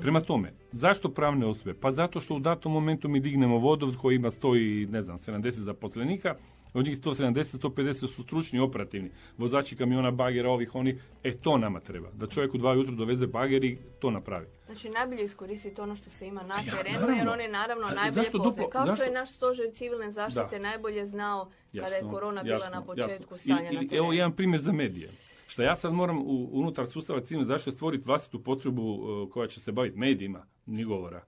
Prema 0.00 0.20
tome, 0.20 0.52
zašto 0.72 1.08
pravne 1.08 1.46
osobe? 1.46 1.74
Pa 1.74 1.92
zato 1.92 2.20
što 2.20 2.34
u 2.34 2.38
datom 2.38 2.72
momentu 2.72 3.08
mi 3.08 3.20
dignemo 3.20 3.58
vodov 3.58 3.96
koji 4.00 4.16
ima 4.16 4.30
100 4.30 4.56
i, 4.58 4.86
ne 4.86 5.02
znam, 5.02 5.18
70 5.18 5.50
zaposlenika, 5.50 6.34
od 6.74 6.84
njih 6.84 6.98
170, 7.00 7.58
150 7.58 7.94
su 7.94 8.22
stručni, 8.22 8.60
operativni. 8.60 9.10
Vozači 9.38 9.76
kamiona, 9.76 10.10
bagera, 10.10 10.50
ovih, 10.50 10.74
oni, 10.74 10.98
e 11.24 11.36
to 11.36 11.58
nama 11.58 11.80
treba. 11.80 12.08
Da 12.12 12.26
čovjek 12.26 12.54
u 12.54 12.58
dva 12.58 12.74
jutru 12.74 12.94
doveze 12.94 13.26
bager 13.26 13.64
i 13.64 13.78
to 13.98 14.10
napravi. 14.10 14.46
Znači 14.66 14.88
najbolje 14.88 15.24
iskoristiti 15.24 15.80
ono 15.80 15.94
što 15.94 16.10
se 16.10 16.26
ima 16.26 16.42
na 16.42 16.56
terenu, 16.56 17.16
jer 17.16 17.28
oni 17.28 17.48
naravno 17.48 17.86
najbolje 17.88 18.30
poznaju. 18.32 18.68
Kao 18.70 18.96
što 18.96 19.04
je 19.04 19.10
naš 19.10 19.30
stožer 19.30 19.66
civilne 19.74 20.12
zaštite 20.12 20.58
najbolje 20.58 21.06
znao 21.06 21.50
kada 21.74 21.94
je 21.94 22.02
korona 22.10 22.42
bila 22.42 22.70
na 22.70 22.84
početku 22.84 23.36
stanja 23.36 23.62
na 23.62 23.68
terenu. 23.68 23.88
Evo 23.92 24.12
jedan 24.12 24.32
primjer 24.32 24.62
za 24.62 24.72
medije 24.72 25.10
što 25.48 25.62
ja 25.62 25.76
sad 25.76 25.92
moram 25.92 26.18
u, 26.18 26.48
unutar 26.52 26.86
sustava 26.86 27.20
civilne 27.20 27.46
zaštite 27.46 27.76
stvoriti 27.76 28.06
vlastitu 28.06 28.42
potrebu 28.42 28.82
uh, 28.82 29.30
koja 29.30 29.48
će 29.48 29.60
se 29.60 29.72
baviti 29.72 29.98
medijima, 29.98 30.46
ni 30.66 30.84
govora. 30.84 31.24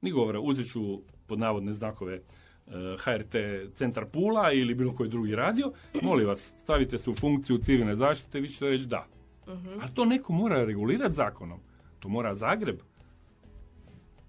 Ni 0.00 0.10
govora, 0.10 0.40
uzet 0.40 0.72
ću 0.72 1.02
pod 1.26 1.38
navodne 1.38 1.72
znakove 1.72 2.20
uh, 2.66 2.72
HRT 2.98 3.34
centar 3.74 4.04
Pula 4.04 4.52
ili 4.52 4.74
bilo 4.74 4.94
koji 4.94 5.10
drugi 5.10 5.34
radio, 5.34 5.72
molim 6.02 6.26
vas, 6.26 6.54
stavite 6.58 6.98
se 6.98 7.10
u 7.10 7.14
funkciju 7.14 7.58
civilne 7.58 7.96
zaštite, 7.96 8.40
vi 8.40 8.48
ćete 8.48 8.68
reći 8.68 8.86
da. 8.86 9.06
uh 9.46 9.52
Ali 9.80 9.94
to 9.94 10.04
neko 10.04 10.32
mora 10.32 10.64
regulirati 10.64 11.14
zakonom. 11.14 11.60
To 11.98 12.08
mora 12.08 12.34
Zagreb. 12.34 12.80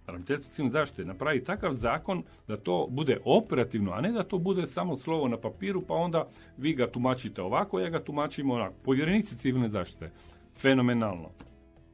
Ravnateljstvo 0.08 0.54
civilne 0.54 0.72
zaštite 0.72 1.06
napravi 1.06 1.44
takav 1.44 1.72
zakon 1.72 2.24
da 2.48 2.58
to 2.58 2.88
bude 2.90 3.18
operativno, 3.26 3.92
a 3.92 4.02
ne 4.02 4.12
da 4.12 4.24
to 4.24 4.38
bude 4.38 4.68
samo 4.68 4.98
slovo 4.98 5.28
na 5.28 5.38
papiru, 5.38 5.82
pa 5.82 5.94
onda 5.94 6.28
vi 6.58 6.74
ga 6.74 6.92
tumačite 6.92 7.42
ovako, 7.42 7.80
ja 7.80 7.90
ga 7.90 8.04
tumačim 8.04 8.52
onako. 8.52 8.76
Povjerenici 8.84 9.38
civilne 9.38 9.70
zaštite, 9.70 10.12
fenomenalno. 10.58 11.30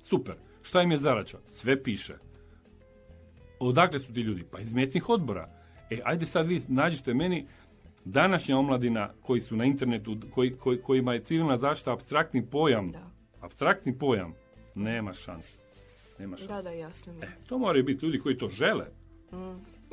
Super. 0.02 0.36
Šta 0.62 0.82
im 0.82 0.92
je 0.92 0.98
zarača? 0.98 1.38
Sve 1.50 1.84
piše. 1.84 2.14
Odakle 3.60 4.00
su 4.00 4.14
ti 4.14 4.22
ljudi? 4.22 4.44
Pa 4.52 4.60
iz 4.60 4.74
mjesnih 4.74 5.10
odbora. 5.10 5.50
E, 5.90 6.00
ajde 6.04 6.26
sad 6.26 6.48
vi 6.48 6.62
nađite 6.68 7.14
meni 7.14 7.46
današnja 8.06 8.58
omladina 8.58 9.10
koji 9.22 9.42
su 9.42 9.56
na 9.56 9.66
internetu, 9.66 10.18
koji, 10.32 10.52
koji, 10.58 10.82
kojima 10.82 11.14
je 11.14 11.24
civilna 11.24 11.58
zaštita 11.58 11.94
abstraktni 11.94 12.46
pojam. 12.46 12.92
Da. 12.92 13.10
Abstraktni 13.42 13.98
pojam. 13.98 14.34
Nema 14.76 15.14
šanse. 15.14 15.61
Nema 16.22 16.38
šanse. 16.38 16.54
Da, 16.54 16.62
da, 16.62 16.70
jasno. 16.70 17.14
E, 17.22 17.28
to 17.48 17.58
moraju 17.58 17.84
biti 17.84 18.06
ljudi 18.06 18.20
koji 18.20 18.38
to 18.38 18.50
žele. 18.50 18.86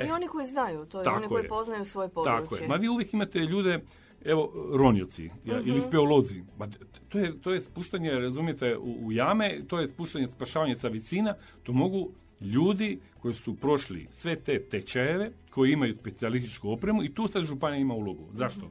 I 0.06 0.10
oni 0.10 0.28
koji 0.28 0.46
znaju 0.46 0.84
to, 0.84 1.04
i 1.04 1.06
oni 1.06 1.26
koji 1.28 1.42
je. 1.42 1.48
poznaju 1.48 1.84
svoje 1.84 2.08
područje. 2.08 2.42
Tako 2.42 2.56
je. 2.56 2.68
Ma 2.68 2.74
vi 2.74 2.88
uvijek 2.88 3.12
imate 3.12 3.38
ljude, 3.38 3.80
evo, 4.24 4.52
ronioci 4.78 5.30
ja, 5.44 5.60
ili 5.64 5.80
speolozi. 5.80 6.42
Ma, 6.58 6.66
t- 6.66 6.78
to, 7.08 7.18
je, 7.18 7.40
to 7.40 7.52
je 7.52 7.60
spuštanje, 7.60 8.10
razumijete, 8.10 8.76
u, 8.76 9.06
u 9.06 9.12
jame, 9.12 9.60
to 9.68 9.80
je 9.80 9.88
spuštanje, 9.88 10.28
spašavanje 10.28 10.76
sa 10.76 10.88
visina, 10.88 11.34
to 11.62 11.72
mogu 11.72 12.10
ljudi 12.40 12.98
koji 13.18 13.34
su 13.34 13.56
prošli 13.56 14.06
sve 14.10 14.36
te 14.36 14.62
tečajeve, 14.62 15.30
koji 15.50 15.72
imaju 15.72 15.94
specijalističku 15.94 16.70
opremu 16.70 17.04
i 17.04 17.14
tu 17.14 17.26
sad 17.26 17.42
županija 17.42 17.80
ima 17.80 17.94
ulogu. 17.94 18.28
Zašto? 18.32 18.70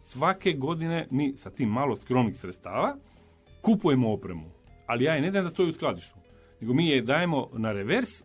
Svake 0.00 0.52
godine 0.52 1.06
mi 1.10 1.36
sa 1.36 1.50
tim 1.50 1.68
malo 1.68 1.96
skromnih 1.96 2.36
sredstava 2.36 2.96
kupujemo 3.62 4.12
opremu, 4.12 4.50
ali 4.86 5.04
ja 5.04 5.14
je 5.14 5.20
ne 5.20 5.30
dam 5.30 5.44
da 5.44 5.50
stoji 5.50 5.68
u 5.68 5.72
skladištu, 5.72 6.17
nego 6.60 6.74
mi 6.74 6.88
je 6.88 7.02
dajemo 7.02 7.48
na 7.52 7.72
revers 7.72 8.20
e, 8.20 8.24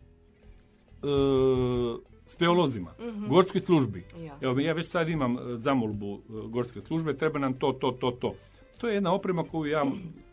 speolozima, 2.26 2.90
gorskoj 3.28 3.60
službi. 3.60 4.04
Jasno. 4.18 4.48
Evo, 4.48 4.60
ja 4.60 4.72
već 4.72 4.86
sad 4.86 5.08
imam 5.08 5.36
e, 5.36 5.56
zamolbu 5.56 6.14
e, 6.14 6.18
gorske 6.48 6.80
službe, 6.80 7.16
treba 7.16 7.38
nam 7.38 7.54
to, 7.54 7.72
to, 7.72 7.90
to, 7.90 8.10
to. 8.10 8.34
To 8.78 8.88
je 8.88 8.94
jedna 8.94 9.12
oprema 9.12 9.44
koju 9.44 9.70
ja 9.70 9.84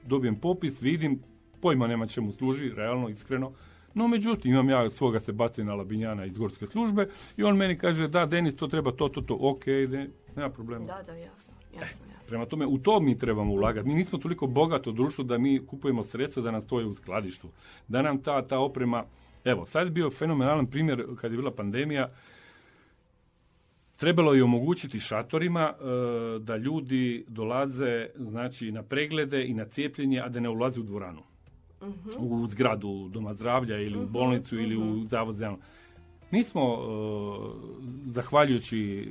dobijem 0.05 0.35
popis, 0.35 0.81
vidim, 0.81 1.19
pojma 1.61 1.87
nema 1.87 2.07
čemu 2.07 2.31
služi, 2.31 2.69
realno, 2.69 3.09
iskreno. 3.09 3.51
No, 3.93 4.07
međutim, 4.07 4.51
imam 4.51 4.69
ja 4.69 4.89
svoga 4.89 5.19
Sebastiana 5.19 5.75
Labinjana 5.75 6.25
iz 6.25 6.37
gorske 6.37 6.65
službe 6.65 7.07
i 7.37 7.43
on 7.43 7.57
meni 7.57 7.77
kaže, 7.77 8.07
da, 8.07 8.25
Denis, 8.25 8.55
to 8.55 8.67
treba 8.67 8.91
to, 8.91 9.09
to, 9.09 9.21
to, 9.21 9.37
ok, 9.41 9.67
ide, 9.67 10.09
nema 10.35 10.49
problema. 10.49 10.85
Da, 10.85 11.03
da, 11.03 11.13
jasno. 11.13 11.53
Jasno, 11.73 12.05
jasno. 12.05 12.10
Prema 12.31 12.45
tome, 12.45 12.65
u 12.65 12.77
to 12.77 12.99
mi 12.99 13.17
trebamo 13.17 13.53
ulagati. 13.53 13.87
Mi 13.87 13.95
nismo 13.95 14.19
toliko 14.19 14.47
bogato 14.47 14.91
društvo 14.91 15.23
da 15.23 15.37
mi 15.37 15.65
kupujemo 15.65 16.03
sredstva 16.03 16.43
da 16.43 16.51
nam 16.51 16.61
stoje 16.61 16.85
u 16.85 16.93
skladištu. 16.93 17.49
Da 17.87 18.01
nam 18.01 18.21
ta, 18.23 18.47
ta 18.47 18.59
oprema... 18.59 19.03
Evo, 19.43 19.65
sad 19.65 19.87
je 19.87 19.91
bio 19.91 20.09
fenomenalan 20.09 20.67
primjer 20.67 21.05
kad 21.15 21.31
je 21.31 21.37
bila 21.37 21.51
pandemija. 21.51 22.09
Trebalo 23.97 24.33
je 24.33 24.43
omogućiti 24.43 24.99
šatorima 24.99 25.73
e, 25.73 26.39
da 26.39 26.57
ljudi 26.57 27.25
dolaze 27.27 28.07
znači, 28.15 28.71
na 28.71 28.83
preglede 28.83 29.45
i 29.45 29.53
na 29.53 29.65
cijepljenje, 29.65 30.19
a 30.19 30.29
da 30.29 30.39
ne 30.39 30.49
ulaze 30.49 30.79
u 30.79 30.83
dvoranu. 30.83 31.21
U 32.17 32.47
zgradu 32.47 33.09
doma 33.09 33.33
zdravlja 33.33 33.77
ili 33.77 33.99
u 33.99 34.07
bolnicu 34.07 34.55
ili 34.55 34.77
u 34.77 35.05
zavod 35.05 35.35
za. 35.35 35.55
Mi 36.31 36.43
smo, 36.43 36.61
e, 36.63 36.77
zahvaljujući 38.05 39.07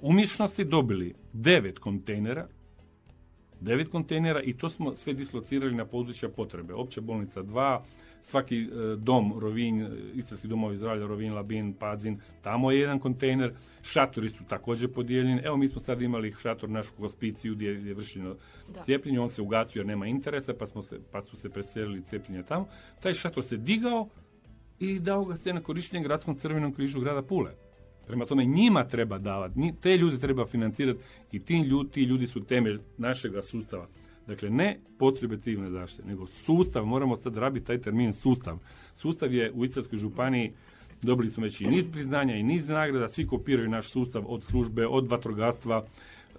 umješnosti 0.00 0.64
dobili 0.64 1.14
devet 1.32 1.78
kontejnera, 1.78 2.48
devet 3.60 3.88
kontejnera 3.88 4.42
i 4.42 4.54
to 4.56 4.70
smo 4.70 4.96
sve 4.96 5.14
dislocirali 5.14 5.74
na 5.74 5.84
područja 5.84 6.28
potrebe. 6.28 6.74
Opća 6.74 7.00
bolnica 7.00 7.42
2, 7.42 7.80
svaki 8.22 8.56
e, 8.56 8.96
dom, 8.96 9.38
Rovinj, 9.38 9.82
e, 9.82 9.88
istarski 10.14 10.48
domovi 10.48 10.76
zdravlja, 10.76 11.06
Rovinj, 11.06 11.32
Labin, 11.32 11.72
Pazin, 11.74 12.20
tamo 12.42 12.70
je 12.70 12.80
jedan 12.80 12.98
kontejner, 12.98 13.54
šatori 13.82 14.30
su 14.30 14.44
također 14.48 14.92
podijeljeni. 14.92 15.40
Evo 15.44 15.56
mi 15.56 15.68
smo 15.68 15.80
sad 15.80 16.02
imali 16.02 16.34
šator 16.42 16.70
našu 16.70 16.90
hospiciju 16.96 17.54
gdje 17.54 17.68
je 17.68 17.94
vršeno 17.94 18.36
Da. 18.74 18.82
cijepljenje, 18.82 19.20
on 19.20 19.30
se 19.30 19.42
ugasio 19.42 19.80
jer 19.80 19.86
nema 19.86 20.06
interesa, 20.06 20.54
pa, 20.54 20.66
smo 20.66 20.82
se, 20.82 20.98
pa 21.12 21.22
su 21.22 21.36
se 21.36 21.50
preselili 21.50 22.02
cijepljenje 22.02 22.42
tamo. 22.42 22.68
Taj 23.02 23.14
šator 23.14 23.44
se 23.44 23.56
digao 23.56 24.08
i 24.78 24.98
dao 24.98 25.24
ga 25.24 25.36
se 25.36 25.52
na 25.52 25.60
korištenje 25.60 26.04
gradskom 26.04 26.38
crvenom 26.38 26.74
križu 26.74 27.00
grada 27.00 27.22
Pule. 27.22 27.50
Prema 28.12 28.26
tome 28.26 28.44
njima 28.44 28.84
treba 28.84 29.18
davati, 29.18 29.72
te 29.80 29.96
ljude 29.96 30.18
treba 30.18 30.46
financirati 30.46 31.00
i 31.32 31.38
ti 31.38 31.60
ljudi, 31.60 31.90
ti 31.90 32.02
ljudi 32.02 32.26
su 32.26 32.44
temelj 32.44 32.78
našega 32.98 33.42
sustava. 33.42 33.86
Dakle, 34.26 34.50
ne 34.50 34.78
potrebe 34.98 35.36
civilne 35.36 35.70
zaštite, 35.70 36.08
nego 36.08 36.26
sustav, 36.26 36.84
moramo 36.84 37.16
sad 37.16 37.36
rabiti 37.36 37.66
taj 37.66 37.78
termin 37.78 38.12
sustav. 38.12 38.58
Sustav 38.94 39.34
je 39.34 39.52
u 39.54 39.64
Istarskoj 39.64 39.98
županiji, 39.98 40.52
dobili 41.02 41.30
smo 41.30 41.42
već 41.42 41.60
i 41.60 41.66
niz 41.66 41.86
priznanja 41.92 42.34
i 42.34 42.42
niz 42.42 42.68
nagrada, 42.68 43.08
svi 43.08 43.26
kopiraju 43.26 43.68
naš 43.68 43.88
sustav 43.88 44.24
od 44.26 44.44
službe, 44.44 44.86
od 44.86 45.08
vatrogastva, 45.08 45.84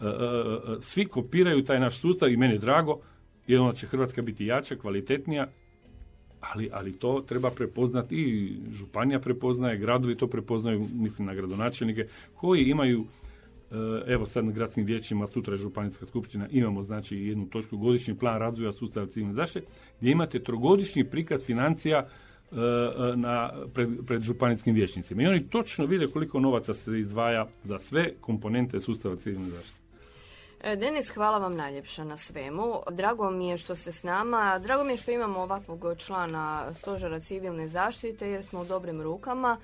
e, 0.02 0.06
e, 0.06 0.10
e, 0.10 0.82
svi 0.82 1.06
kopiraju 1.06 1.64
taj 1.64 1.80
naš 1.80 1.98
sustav 1.98 2.32
i 2.32 2.38
meni 2.38 2.54
je 2.54 2.60
drago, 2.60 3.00
jer 3.48 3.60
onda 3.60 3.74
će 3.74 3.88
Hrvatska 3.88 4.22
biti 4.22 4.46
jača, 4.46 4.76
kvalitetnija, 4.76 5.48
ali, 6.52 6.70
ali 6.74 6.94
to 6.94 7.24
treba 7.28 7.50
prepoznati 7.52 8.16
i 8.16 8.58
županija 8.72 9.20
prepoznaje, 9.20 9.78
gradovi 9.78 10.16
to 10.16 10.28
prepoznaju, 10.28 10.88
mislim 10.94 11.28
na 11.28 11.34
gradonačelnike, 11.34 12.08
koji 12.34 12.64
imaju, 12.64 13.06
e, 13.72 13.76
evo 14.14 14.26
sad 14.26 14.46
na 14.46 14.52
gradskim 14.52 14.86
vijećima, 14.86 15.28
sutra 15.28 15.54
je 15.54 15.58
županijska 15.58 16.06
skupština, 16.06 16.48
imamo 16.52 16.84
znači 16.84 17.18
jednu 17.18 17.46
točku 17.46 17.78
godišnji 17.78 18.16
plan 18.16 18.40
razvoja 18.40 18.72
sustava 18.72 19.08
civilne 19.08 19.34
zaštite, 19.34 19.68
gdje 20.00 20.12
imate 20.12 20.44
trogodišnji 20.44 21.04
prikaz 21.04 21.44
financija 21.44 22.08
e, 22.52 22.56
e, 22.56 23.16
na, 23.16 23.52
pred, 23.74 23.90
pred 24.08 24.22
županijskim 24.22 24.76
vijećnicima. 24.76 25.24
I 25.24 25.28
oni 25.28 25.50
točno 25.50 25.86
vide 25.86 26.08
koliko 26.08 26.40
novaca 26.40 26.74
se 26.74 27.00
izdvaja 27.00 27.48
za 27.64 27.80
sve 27.80 28.14
komponente 28.22 28.80
sustava 28.80 29.16
civilne 29.16 29.50
zaštite. 29.50 29.83
E, 30.64 30.76
Denis, 30.76 31.10
hvala 31.10 31.38
vam 31.38 31.56
najljepša 31.56 32.04
na 32.04 32.18
svemu. 32.18 32.82
Drago 32.92 33.30
mi 33.30 33.48
je 33.48 33.58
što 33.58 33.76
ste 33.76 33.92
s 33.92 34.04
nama. 34.04 34.60
Drago 34.60 34.84
mi 34.84 34.94
je 34.94 34.98
što 34.98 35.12
imamo 35.12 35.40
ovakvog 35.40 35.86
člana 35.98 36.74
Stožera 36.74 37.20
civilne 37.20 37.68
zaštite 37.68 38.30
jer 38.30 38.44
smo 38.44 38.62
u 38.62 38.66
dobrim 38.66 39.02
rukama. 39.02 39.58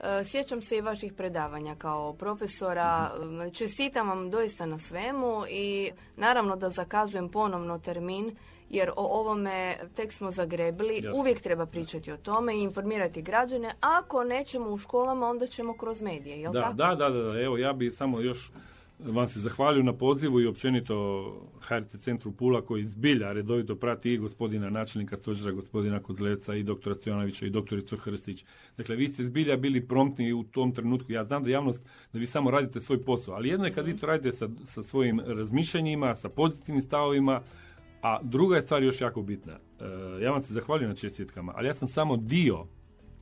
E, 0.00 0.24
Sjećam 0.24 0.62
se 0.62 0.76
i 0.76 0.80
vaših 0.80 1.12
predavanja 1.12 1.74
kao 1.74 2.12
profesora. 2.12 3.10
E, 3.46 3.50
Čestitam 3.50 4.08
vam 4.08 4.30
doista 4.30 4.66
na 4.66 4.78
svemu 4.78 5.42
i 5.50 5.90
naravno 6.16 6.56
da 6.56 6.70
zakazujem 6.70 7.28
ponovno 7.28 7.78
termin 7.78 8.36
jer 8.70 8.90
o 8.90 9.20
ovome 9.20 9.76
tek 9.96 10.12
smo 10.12 10.30
zagrebili. 10.30 10.94
Jasno. 10.94 11.20
Uvijek 11.20 11.40
treba 11.40 11.66
pričati 11.66 12.12
o 12.12 12.16
tome 12.16 12.54
i 12.56 12.62
informirati 12.62 13.22
građane. 13.22 13.72
Ako 13.80 14.24
nećemo 14.24 14.70
u 14.70 14.78
školama, 14.78 15.28
onda 15.28 15.46
ćemo 15.46 15.76
kroz 15.76 16.02
medije, 16.02 16.40
jel 16.40 16.52
Da, 16.52 16.60
tako? 16.62 16.74
da, 16.74 16.94
da, 16.94 17.10
da, 17.10 17.40
evo 17.40 17.58
ja 17.58 17.72
bi 17.72 17.90
samo 17.90 18.20
još 18.20 18.50
vam 18.98 19.28
se 19.28 19.40
zahvalio 19.40 19.82
na 19.82 19.92
pozivu 19.92 20.40
i 20.40 20.46
općenito 20.46 20.94
HRT 21.60 22.00
centru 22.00 22.32
Pula 22.32 22.62
koji 22.62 22.84
zbilja 22.84 23.32
redovito 23.32 23.76
prati 23.76 24.12
i 24.12 24.18
gospodina 24.18 24.70
načelnika 24.70 25.16
stožera, 25.16 25.52
gospodina 25.52 26.00
Kozlevca 26.00 26.54
i 26.54 26.62
doktora 26.62 26.94
Stojanovića 26.94 27.46
i 27.46 27.50
doktoricu 27.50 27.96
Hrstić. 27.96 28.44
Dakle, 28.76 28.96
vi 28.96 29.08
ste 29.08 29.24
zbilja 29.24 29.56
bili 29.56 29.88
promptni 29.88 30.32
u 30.32 30.42
tom 30.42 30.72
trenutku. 30.72 31.12
Ja 31.12 31.24
znam 31.24 31.44
da 31.44 31.50
javnost, 31.50 31.80
da 32.12 32.18
vi 32.18 32.26
samo 32.26 32.50
radite 32.50 32.80
svoj 32.80 33.04
posao, 33.04 33.34
ali 33.34 33.48
jedno 33.48 33.66
je 33.66 33.72
kad 33.72 33.86
vi 33.86 33.96
to 33.96 34.06
radite 34.06 34.32
sa, 34.32 34.48
sa 34.64 34.82
svojim 34.82 35.20
razmišljanjima, 35.26 36.14
sa 36.14 36.28
pozitivnim 36.28 36.82
stavovima, 36.82 37.42
a 38.02 38.18
druga 38.22 38.56
je 38.56 38.62
stvar 38.62 38.82
još 38.82 39.00
jako 39.00 39.22
bitna. 39.22 39.52
E, 39.52 40.24
ja 40.24 40.30
vam 40.30 40.40
se 40.40 40.52
zahvaljujem 40.52 40.90
na 40.90 40.96
čestitkama, 40.96 41.52
ali 41.56 41.66
ja 41.66 41.74
sam 41.74 41.88
samo 41.88 42.16
dio 42.16 42.66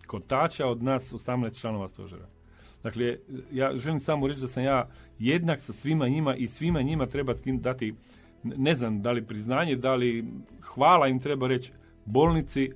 kotača 0.06 0.66
od 0.66 0.82
nas 0.82 1.12
18 1.12 1.61
članova 1.61 1.88
stožera. 1.88 2.41
Dakle, 2.83 3.16
ja 3.53 3.77
želim 3.77 4.01
samo 4.01 4.27
reći 4.27 4.40
da 4.40 4.49
sam 4.49 4.64
ja 4.64 4.88
jednak 5.18 5.61
sa 5.61 5.73
svima 5.73 6.09
njima 6.09 6.37
i 6.37 6.47
svima 6.47 6.83
njima 6.83 7.07
treba 7.07 7.35
dati, 7.45 7.95
ne 8.42 8.75
znam 8.75 9.03
da 9.03 9.12
li 9.12 9.27
priznanje, 9.27 9.77
da 9.77 9.95
li 9.95 10.25
hvala 10.61 11.09
im 11.09 11.21
treba 11.21 11.49
reći 11.49 11.73
bolnici, 12.05 12.68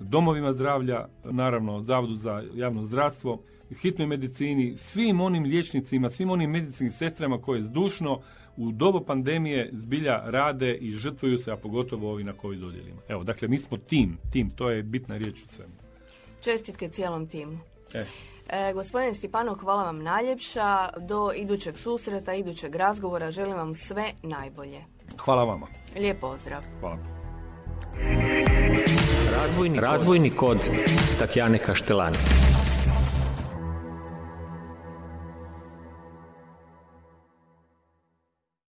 domovima 0.00 0.52
zdravlja, 0.52 1.06
naravno 1.24 1.82
Zavodu 1.82 2.14
za 2.14 2.42
javno 2.54 2.84
zdravstvo, 2.84 3.42
hitnoj 3.82 4.06
medicini, 4.06 4.76
svim 4.76 5.20
onim 5.20 5.44
liječnicima, 5.44 6.10
svim 6.10 6.30
onim 6.30 6.50
medicinskim 6.50 6.90
sestrama 6.90 7.40
koje 7.40 7.62
zdušno 7.62 8.20
u 8.56 8.72
dobu 8.72 9.00
pandemije 9.00 9.70
zbilja 9.72 10.22
rade 10.24 10.74
i 10.74 10.90
žrtvuju 10.90 11.38
se, 11.38 11.52
a 11.52 11.56
pogotovo 11.56 12.10
ovi 12.10 12.24
na 12.24 12.32
COVID 12.40 12.62
odjelima. 12.62 13.00
Evo, 13.08 13.24
dakle, 13.24 13.48
mi 13.48 13.58
smo 13.58 13.76
tim, 13.76 14.18
tim, 14.32 14.50
to 14.50 14.70
je 14.70 14.82
bitna 14.82 15.16
riječ 15.16 15.42
u 15.42 15.48
svemu. 15.48 15.72
Čestitke 16.40 16.88
cijelom 16.88 17.26
timu. 17.26 17.58
E. 17.94 18.04
E, 18.48 18.72
gospodin 18.72 19.14
Stipanov, 19.14 19.54
hvala 19.54 19.84
vam 19.84 20.02
najljepša. 20.02 20.88
Do 20.98 21.32
idućeg 21.36 21.78
susreta, 21.78 22.34
idućeg 22.34 22.74
razgovora 22.74 23.30
želim 23.30 23.56
vam 23.56 23.74
sve 23.74 24.04
najbolje. 24.22 24.84
Hvala 25.18 25.44
vama. 25.44 25.66
Lijep 25.96 26.20
pozdrav. 26.20 26.62
Hvala. 26.80 26.98
Razvojni, 29.42 29.80
Razvojni 29.80 30.30
kod 30.30 30.70
Tatjane 31.18 31.58
Kaštelani. 31.58 32.16